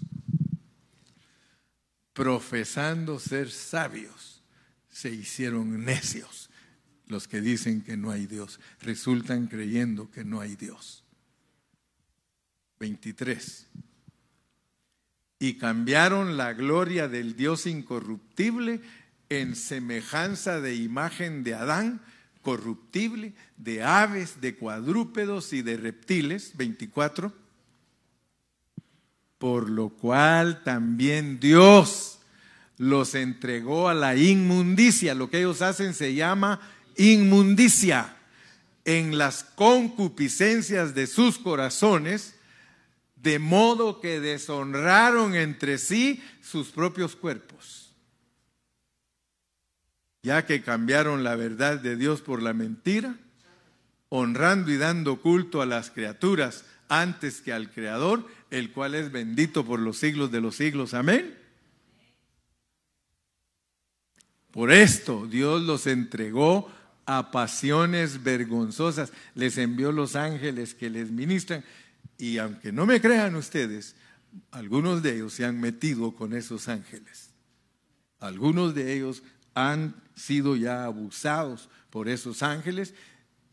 Profesando 2.14 3.20
ser 3.20 3.52
sabios, 3.52 4.42
se 4.90 5.10
hicieron 5.10 5.84
necios 5.84 6.50
los 7.08 7.28
que 7.28 7.42
dicen 7.42 7.82
que 7.82 7.98
no 7.98 8.12
hay 8.12 8.26
Dios. 8.26 8.60
Resultan 8.82 9.48
creyendo 9.48 10.10
que 10.12 10.24
no 10.26 10.42
hay 10.42 10.56
Dios. 10.56 11.04
23. 12.80 13.68
Y 15.40 15.56
cambiaron 15.56 16.38
la 16.38 16.54
gloria 16.54 17.08
del 17.08 17.36
Dios 17.36 17.66
incorruptible 17.66 18.82
en 19.30 19.56
semejanza 19.56 20.62
de 20.62 20.76
imagen 20.76 21.44
de 21.44 21.56
Adán, 21.56 22.02
corruptible, 22.42 23.34
de 23.58 23.84
aves, 23.84 24.42
de 24.42 24.56
cuadrúpedos 24.56 25.54
y 25.54 25.62
de 25.62 25.78
reptiles. 25.78 26.54
24. 26.56 27.34
Por 29.38 29.70
lo 29.70 29.90
cual 29.90 30.64
también 30.64 31.40
Dios 31.40 32.20
los 32.78 33.16
entregó 33.16 33.90
a 33.90 33.94
la 33.94 34.16
inmundicia. 34.16 35.16
Lo 35.16 35.30
que 35.30 35.40
ellos 35.40 35.62
hacen 35.62 35.94
se 35.94 36.14
llama 36.14 36.60
inmundicia 36.98 38.16
en 38.86 39.18
las 39.18 39.44
concupiscencias 39.44 40.94
de 40.94 41.08
sus 41.08 41.40
corazones, 41.40 42.36
de 43.16 43.40
modo 43.40 44.00
que 44.00 44.20
deshonraron 44.20 45.36
entre 45.36 45.80
sí 45.80 46.24
sus 46.42 46.70
propios 46.70 47.16
cuerpos, 47.16 47.92
ya 50.22 50.46
que 50.46 50.62
cambiaron 50.62 51.24
la 51.24 51.36
verdad 51.36 51.80
de 51.80 51.96
Dios 51.96 52.22
por 52.22 52.44
la 52.44 52.54
mentira, 52.54 53.16
honrando 54.10 54.72
y 54.72 54.78
dando 54.78 55.22
culto 55.22 55.64
a 55.64 55.66
las 55.66 55.90
criaturas 55.90 56.66
antes 56.88 57.42
que 57.42 57.52
al 57.52 57.72
Creador, 57.72 58.28
el 58.52 58.72
cual 58.72 58.94
es 58.94 59.12
bendito 59.12 59.66
por 59.66 59.80
los 59.80 59.98
siglos 59.98 60.32
de 60.32 60.42
los 60.42 60.56
siglos. 60.56 60.94
Amén. 60.94 61.36
Por 64.52 64.72
esto 64.72 65.26
Dios 65.28 65.64
los 65.64 65.88
entregó 65.88 66.72
a 67.06 67.32
pasiones 67.32 68.24
vergonzosas. 68.24 69.12
Les 69.34 69.58
envió 69.58 69.92
los 69.92 70.16
ángeles 70.16 70.74
que 70.74 70.90
les 70.90 71.12
ministran. 71.12 71.64
Y 72.18 72.38
aunque 72.38 72.72
no 72.72 72.86
me 72.86 73.02
crean 73.02 73.36
ustedes, 73.36 73.96
algunos 74.52 75.04
de 75.04 75.16
ellos 75.16 75.34
se 75.34 75.46
han 75.46 75.60
metido 75.60 76.16
con 76.16 76.34
esos 76.34 76.68
ángeles. 76.68 77.30
Algunos 78.20 78.74
de 78.74 78.94
ellos 78.94 79.24
han 79.54 79.96
sido 80.16 80.56
ya 80.56 80.86
abusados 80.86 81.70
por 81.90 82.10
esos 82.10 82.44
ángeles 82.44 82.94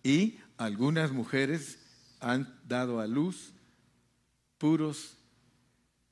y 0.02 0.38
algunas 0.56 1.12
mujeres 1.12 1.78
han 2.20 2.58
dado 2.66 3.00
a 3.00 3.06
luz 3.06 3.52
puros 4.58 5.16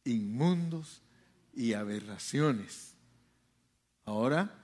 inmundos 0.05 1.03
y 1.55 1.73
aberraciones. 1.73 2.95
Ahora 4.05 4.60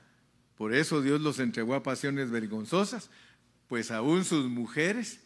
por 0.57 0.75
eso 0.75 1.03
Dios 1.03 1.21
los 1.21 1.39
entregó 1.39 1.75
a 1.75 1.83
pasiones 1.83 2.31
vergonzosas, 2.31 3.11
pues 3.69 3.91
aún 3.91 4.25
sus 4.25 4.47
mujeres 4.47 5.21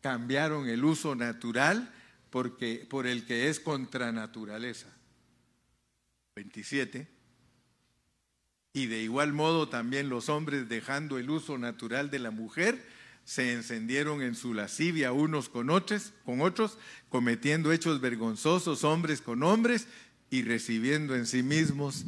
cambiaron 0.00 0.68
el 0.68 0.84
uso 0.84 1.14
natural 1.14 1.92
porque, 2.30 2.86
por 2.90 3.06
el 3.06 3.24
que 3.24 3.48
es 3.48 3.60
contra 3.60 4.10
naturaleza. 4.10 4.88
27. 6.34 7.06
Y 8.72 8.86
de 8.86 9.02
igual 9.02 9.32
modo 9.32 9.68
también 9.68 10.08
los 10.08 10.28
hombres, 10.28 10.68
dejando 10.68 11.18
el 11.18 11.30
uso 11.30 11.56
natural 11.58 12.10
de 12.10 12.18
la 12.18 12.32
mujer, 12.32 12.84
se 13.24 13.52
encendieron 13.52 14.20
en 14.20 14.34
su 14.34 14.52
lascivia 14.52 15.12
unos 15.12 15.48
con 15.48 15.70
otros, 15.70 16.12
con 16.24 16.40
otros, 16.40 16.76
cometiendo 17.08 17.72
hechos 17.72 18.00
vergonzosos 18.00 18.82
hombres 18.82 19.20
con 19.20 19.44
hombres 19.44 19.86
y 20.28 20.42
recibiendo 20.42 21.14
en 21.14 21.26
sí 21.26 21.44
mismos 21.44 22.04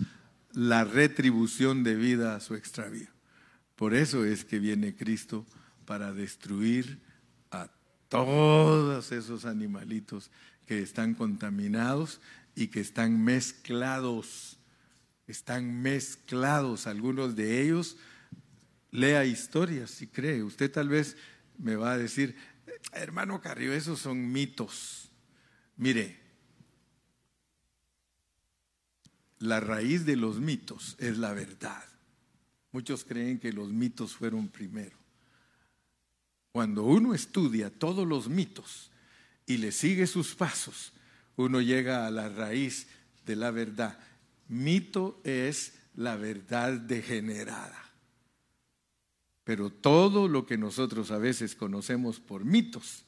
la 0.57 0.85
retribución 0.85 1.85
debida 1.85 2.35
a 2.35 2.41
su 2.41 2.55
extravío. 2.55 3.09
Por 3.77 3.93
eso 3.93 4.25
es 4.25 4.47
que 4.47 4.59
viene 4.59 4.97
Cristo 4.97 5.45
para 5.85 6.15
destruir 6.15 6.99
a 7.51 7.71
todos 8.09 9.13
esos 9.13 9.45
animalitos 9.45 10.31
que 10.65 10.81
están 10.81 11.13
contaminados 11.13 12.23
y 12.55 12.69
que 12.69 12.81
están 12.81 13.23
mezclados. 13.23 14.59
Están 15.27 15.83
mezclados 15.83 16.87
algunos 16.87 17.37
de 17.37 17.61
ellos. 17.61 17.99
Lea 18.91 19.27
historias 19.27 19.91
si 19.91 20.07
cree. 20.07 20.43
Usted 20.43 20.73
tal 20.73 20.89
vez 20.89 21.19
me 21.59 21.77
va 21.77 21.93
a 21.93 21.99
decir, 21.99 22.35
hermano 22.93 23.43
Carrillo, 23.43 23.75
esos 23.75 24.01
son 24.01 24.33
mitos. 24.33 25.11
Mire, 25.77 26.19
la 29.39 29.61
raíz 29.61 30.05
de 30.05 30.17
los 30.17 30.41
mitos 30.41 30.97
es 30.99 31.19
la 31.19 31.33
verdad. 31.33 31.85
Muchos 32.73 33.05
creen 33.05 33.39
que 33.39 33.53
los 33.53 33.71
mitos 33.71 34.15
fueron 34.15 34.49
primero. 34.49 34.97
Cuando 36.53 36.85
uno 36.85 37.15
estudia 37.15 37.71
todos 37.71 38.07
los 38.07 38.29
mitos 38.29 38.91
y 39.47 39.59
le 39.59 39.73
sigue 39.73 40.07
sus 40.07 40.35
pasos, 40.35 40.93
uno 41.37 41.61
llega 41.61 42.07
a 42.07 42.11
la 42.11 42.29
raíz 42.29 42.87
de 43.27 43.37
la 43.37 43.51
verdad. 43.51 43.99
Mito 44.49 45.21
es 45.25 45.75
la 45.95 46.17
verdad 46.17 46.73
degenerada. 46.75 47.83
Pero 49.45 49.71
todo 49.71 50.29
lo 50.29 50.47
que 50.47 50.59
nosotros 50.59 51.11
a 51.11 51.19
veces 51.19 51.55
conocemos 51.55 52.21
por 52.21 52.45
mitos 52.45 53.05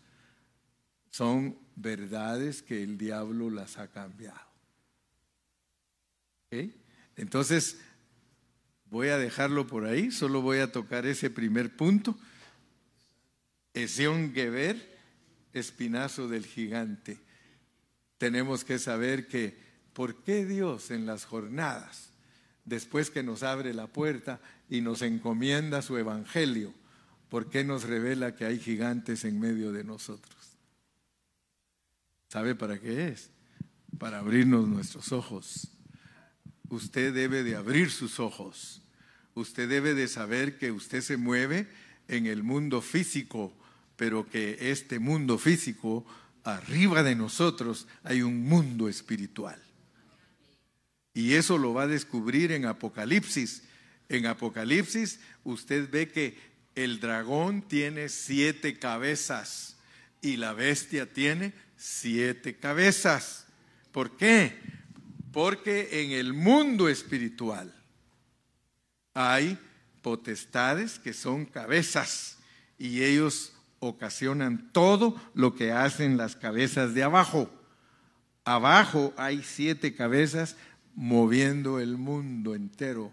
son 1.11 1.59
verdades 1.75 2.63
que 2.63 2.83
el 2.83 2.97
diablo 2.99 3.51
las 3.51 3.79
ha 3.79 3.89
cambiado. 3.89 4.48
Entonces, 7.17 7.79
voy 8.87 9.09
a 9.09 9.19
dejarlo 9.19 9.67
por 9.67 9.85
ahí, 9.85 10.11
solo 10.11 10.41
voy 10.41 10.59
a 10.59 10.73
tocar 10.73 11.07
ese 11.07 11.31
primer 11.31 11.77
punto. 11.77 12.17
Esión 13.75 14.33
Geber, 14.33 14.99
espinazo 15.53 16.29
del 16.29 16.47
gigante. 16.47 17.19
Tenemos 18.17 18.65
que 18.65 18.79
saber 18.79 19.29
que, 19.29 19.59
¿por 19.93 20.23
qué 20.23 20.47
Dios 20.47 20.91
en 20.91 21.07
las 21.07 21.25
jornadas, 21.25 22.11
después 22.65 23.11
que 23.11 23.23
nos 23.23 23.43
abre 23.43 23.75
la 23.75 23.87
puerta 23.87 24.41
y 24.69 24.81
nos 24.81 25.03
encomienda 25.03 25.83
su 25.83 25.97
evangelio, 25.99 26.73
¿por 27.29 27.51
qué 27.51 27.63
nos 27.63 27.85
revela 27.85 28.35
que 28.35 28.47
hay 28.47 28.59
gigantes 28.59 29.25
en 29.25 29.39
medio 29.39 29.71
de 29.71 29.85
nosotros? 29.85 30.37
¿Sabe 32.29 32.55
para 32.55 32.79
qué 32.79 33.09
es? 33.09 33.31
Para 33.99 34.19
abrirnos 34.19 34.67
nuestros 34.69 35.13
ojos 35.13 35.78
usted 36.69 37.13
debe 37.13 37.43
de 37.43 37.57
abrir 37.57 37.91
sus 37.91 38.21
ojos. 38.21 38.83
Usted 39.35 39.69
debe 39.69 39.95
de 39.95 40.09
saber 40.09 40.59
que 40.59 40.73
usted 40.73 41.01
se 41.01 41.17
mueve 41.17 41.69
en 42.09 42.27
el 42.27 42.43
mundo 42.43 42.81
físico, 42.83 43.57
pero 43.97 44.29
que 44.29 44.71
este 44.71 44.99
mundo 44.99 45.39
físico, 45.39 46.07
arriba 46.45 47.03
de 47.03 47.15
nosotros, 47.15 47.87
hay 48.03 48.23
un 48.23 48.43
mundo 48.43 48.89
espiritual. 48.89 49.63
Y 51.15 51.35
eso 51.35 51.59
lo 51.59 51.75
va 51.75 51.83
a 51.83 51.89
descubrir 51.89 52.53
en 52.53 52.65
Apocalipsis. 52.65 53.63
En 54.09 54.27
Apocalipsis 54.27 55.21
usted 55.45 55.91
ve 55.91 56.09
que 56.09 56.39
el 56.75 57.01
dragón 57.01 57.63
tiene 57.63 58.09
siete 58.09 58.79
cabezas 58.79 59.77
y 60.23 60.37
la 60.37 60.53
bestia 60.53 61.13
tiene 61.13 61.53
siete 61.77 62.57
cabezas. 62.57 63.47
¿Por 63.93 64.17
qué? 64.17 64.78
Porque 65.33 66.03
en 66.03 66.13
el 66.13 66.33
mundo 66.33 66.89
espiritual 66.89 67.75
hay 69.15 69.59
potestades 70.03 70.99
que 70.99 71.13
son 71.13 71.45
cabezas 71.45 72.39
y 72.79 73.03
ellos 73.03 73.53
ocasionan 73.81 74.71
todo 74.73 75.21
lo 75.35 75.55
que 75.55 75.73
hacen 75.73 76.17
las 76.17 76.37
cabezas 76.37 76.95
de 76.95 77.03
abajo. 77.03 77.51
Abajo 78.45 79.13
hay 79.17 79.43
siete 79.43 79.95
cabezas 79.95 80.57
moviendo 80.95 81.79
el 81.79 81.97
mundo 81.97 82.55
entero. 82.55 83.13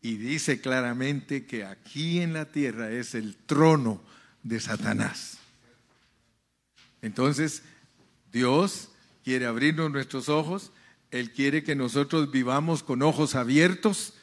Y 0.00 0.16
dice 0.16 0.60
claramente 0.60 1.46
que 1.46 1.64
aquí 1.64 2.20
en 2.20 2.32
la 2.32 2.46
tierra 2.46 2.90
es 2.90 3.14
el 3.14 3.36
trono 3.36 4.02
de 4.42 4.60
Satanás. 4.60 5.38
Entonces, 7.00 7.62
Dios 8.32 8.90
quiere 9.24 9.46
abrirnos 9.46 9.90
nuestros 9.90 10.28
ojos 10.28 10.72
él 11.12 11.30
quiere 11.30 11.62
que 11.62 11.76
nosotros 11.76 12.30
vivamos 12.30 12.82
con 12.82 13.02
ojos 13.02 13.34
abiertos. 13.34 14.14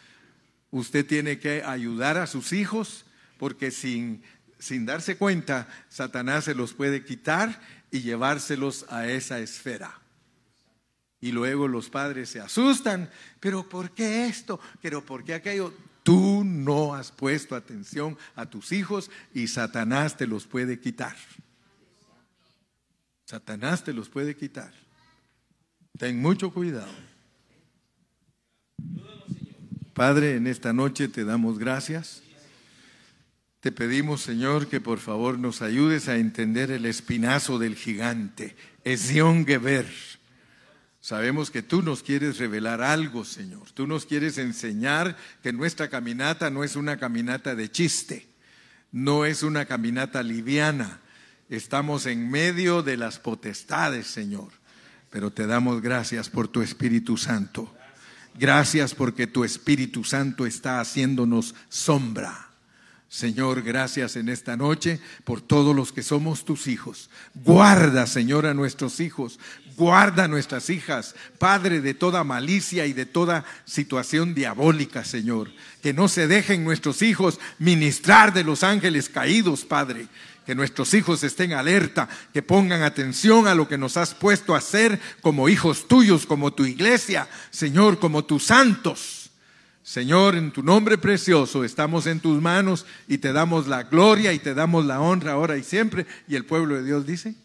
Usted 0.71 1.05
tiene 1.05 1.39
que 1.39 1.63
ayudar 1.63 2.17
a 2.17 2.27
sus 2.27 2.51
hijos 2.51 3.05
porque 3.37 3.69
sin, 3.69 4.23
sin 4.57 4.87
darse 4.87 5.15
cuenta, 5.15 5.67
Satanás 5.87 6.45
se 6.45 6.55
los 6.55 6.73
puede 6.73 7.05
quitar 7.05 7.61
y 7.91 8.01
llevárselos 8.01 8.87
a 8.89 9.07
esa 9.07 9.39
esfera. 9.39 10.01
Y 11.21 11.31
luego 11.31 11.67
los 11.67 11.89
padres 11.91 12.29
se 12.29 12.39
asustan, 12.39 13.11
pero 13.39 13.69
¿por 13.69 13.91
qué 13.91 14.25
esto? 14.25 14.59
Pero 14.81 15.05
¿por 15.05 15.23
qué 15.23 15.35
aquello? 15.35 15.71
Tú 16.01 16.43
no 16.43 16.95
has 16.95 17.11
puesto 17.11 17.55
atención 17.55 18.17
a 18.35 18.49
tus 18.49 18.71
hijos 18.71 19.11
y 19.31 19.47
Satanás 19.47 20.17
te 20.17 20.25
los 20.25 20.47
puede 20.47 20.79
quitar. 20.79 21.15
Satanás 23.25 23.83
te 23.83 23.93
los 23.93 24.09
puede 24.09 24.35
quitar. 24.35 24.88
Ten 25.99 26.21
mucho 26.21 26.51
cuidado. 26.51 26.87
Padre, 29.93 30.37
en 30.37 30.47
esta 30.47 30.71
noche 30.71 31.09
te 31.09 31.25
damos 31.25 31.59
gracias. 31.59 32.23
Te 33.59 33.73
pedimos, 33.73 34.21
Señor, 34.21 34.69
que 34.69 34.79
por 34.79 34.99
favor 34.99 35.37
nos 35.37 35.61
ayudes 35.61 36.07
a 36.07 36.15
entender 36.15 36.71
el 36.71 36.85
espinazo 36.85 37.59
del 37.59 37.75
gigante 37.75 38.55
Esión 38.85 39.45
Geber. 39.45 39.87
Sabemos 41.01 41.51
que 41.51 41.63
tú 41.63 41.81
nos 41.81 42.01
quieres 42.01 42.37
revelar 42.37 42.81
algo, 42.81 43.25
Señor. 43.25 43.69
Tú 43.73 43.85
nos 43.85 44.05
quieres 44.05 44.37
enseñar 44.37 45.17
que 45.43 45.51
nuestra 45.51 45.89
caminata 45.89 46.49
no 46.49 46.63
es 46.63 46.77
una 46.77 46.95
caminata 46.95 47.55
de 47.55 47.69
chiste, 47.69 48.29
no 48.93 49.25
es 49.25 49.43
una 49.43 49.65
caminata 49.65 50.23
liviana. 50.23 51.01
Estamos 51.49 52.05
en 52.05 52.31
medio 52.31 52.83
de 52.83 52.95
las 52.95 53.19
potestades, 53.19 54.07
Señor. 54.07 54.58
Pero 55.09 55.31
te 55.31 55.47
damos 55.47 55.81
gracias 55.81 56.29
por 56.29 56.47
tu 56.47 56.61
Espíritu 56.61 57.17
Santo. 57.17 57.73
Gracias 58.35 58.93
porque 58.95 59.27
tu 59.27 59.43
Espíritu 59.43 60.03
Santo 60.03 60.45
está 60.45 60.79
haciéndonos 60.79 61.55
sombra. 61.67 62.49
Señor, 63.09 63.63
gracias 63.63 64.15
en 64.17 64.29
esta 64.29 64.55
noche 64.55 64.99
por 65.23 65.41
todos 65.41 65.75
los 65.75 65.91
que 65.91 66.03
somos 66.03 66.45
tus 66.45 66.67
hijos. 66.67 67.09
Guarda, 67.33 68.05
Señor, 68.05 68.45
a 68.45 68.53
nuestros 68.53 68.99
hijos. 68.99 69.39
Guarda 69.75 70.25
a 70.25 70.27
nuestras 70.27 70.69
hijas, 70.69 71.15
Padre, 71.39 71.81
de 71.81 71.95
toda 71.95 72.23
malicia 72.23 72.85
y 72.85 72.93
de 72.93 73.07
toda 73.07 73.45
situación 73.65 74.35
diabólica, 74.35 75.03
Señor. 75.03 75.49
Que 75.81 75.91
no 75.91 76.07
se 76.07 76.27
dejen 76.27 76.63
nuestros 76.63 77.01
hijos 77.01 77.39
ministrar 77.57 78.31
de 78.31 78.43
los 78.43 78.63
ángeles 78.63 79.09
caídos, 79.09 79.65
Padre. 79.65 80.07
Que 80.49 80.55
nuestros 80.55 80.95
hijos 80.95 81.23
estén 81.23 81.53
alerta, 81.53 82.09
que 82.33 82.41
pongan 82.41 82.81
atención 82.81 83.45
a 83.45 83.53
lo 83.53 83.67
que 83.67 83.77
nos 83.77 83.97
has 83.97 84.15
puesto 84.15 84.55
a 84.55 84.57
hacer 84.57 84.99
como 85.21 85.47
hijos 85.47 85.87
tuyos, 85.87 86.25
como 86.25 86.51
tu 86.51 86.65
iglesia, 86.65 87.27
Señor, 87.51 87.99
como 87.99 88.25
tus 88.25 88.45
santos. 88.45 89.29
Señor, 89.83 90.33
en 90.33 90.49
tu 90.49 90.63
nombre 90.63 90.97
precioso 90.97 91.63
estamos 91.63 92.07
en 92.07 92.19
tus 92.19 92.41
manos 92.41 92.87
y 93.07 93.19
te 93.19 93.31
damos 93.31 93.67
la 93.67 93.83
gloria 93.83 94.33
y 94.33 94.39
te 94.39 94.55
damos 94.55 94.87
la 94.87 94.99
honra 95.01 95.33
ahora 95.33 95.55
y 95.55 95.61
siempre. 95.61 96.07
Y 96.27 96.35
el 96.35 96.45
pueblo 96.45 96.73
de 96.77 96.83
Dios 96.83 97.05
dice. 97.05 97.35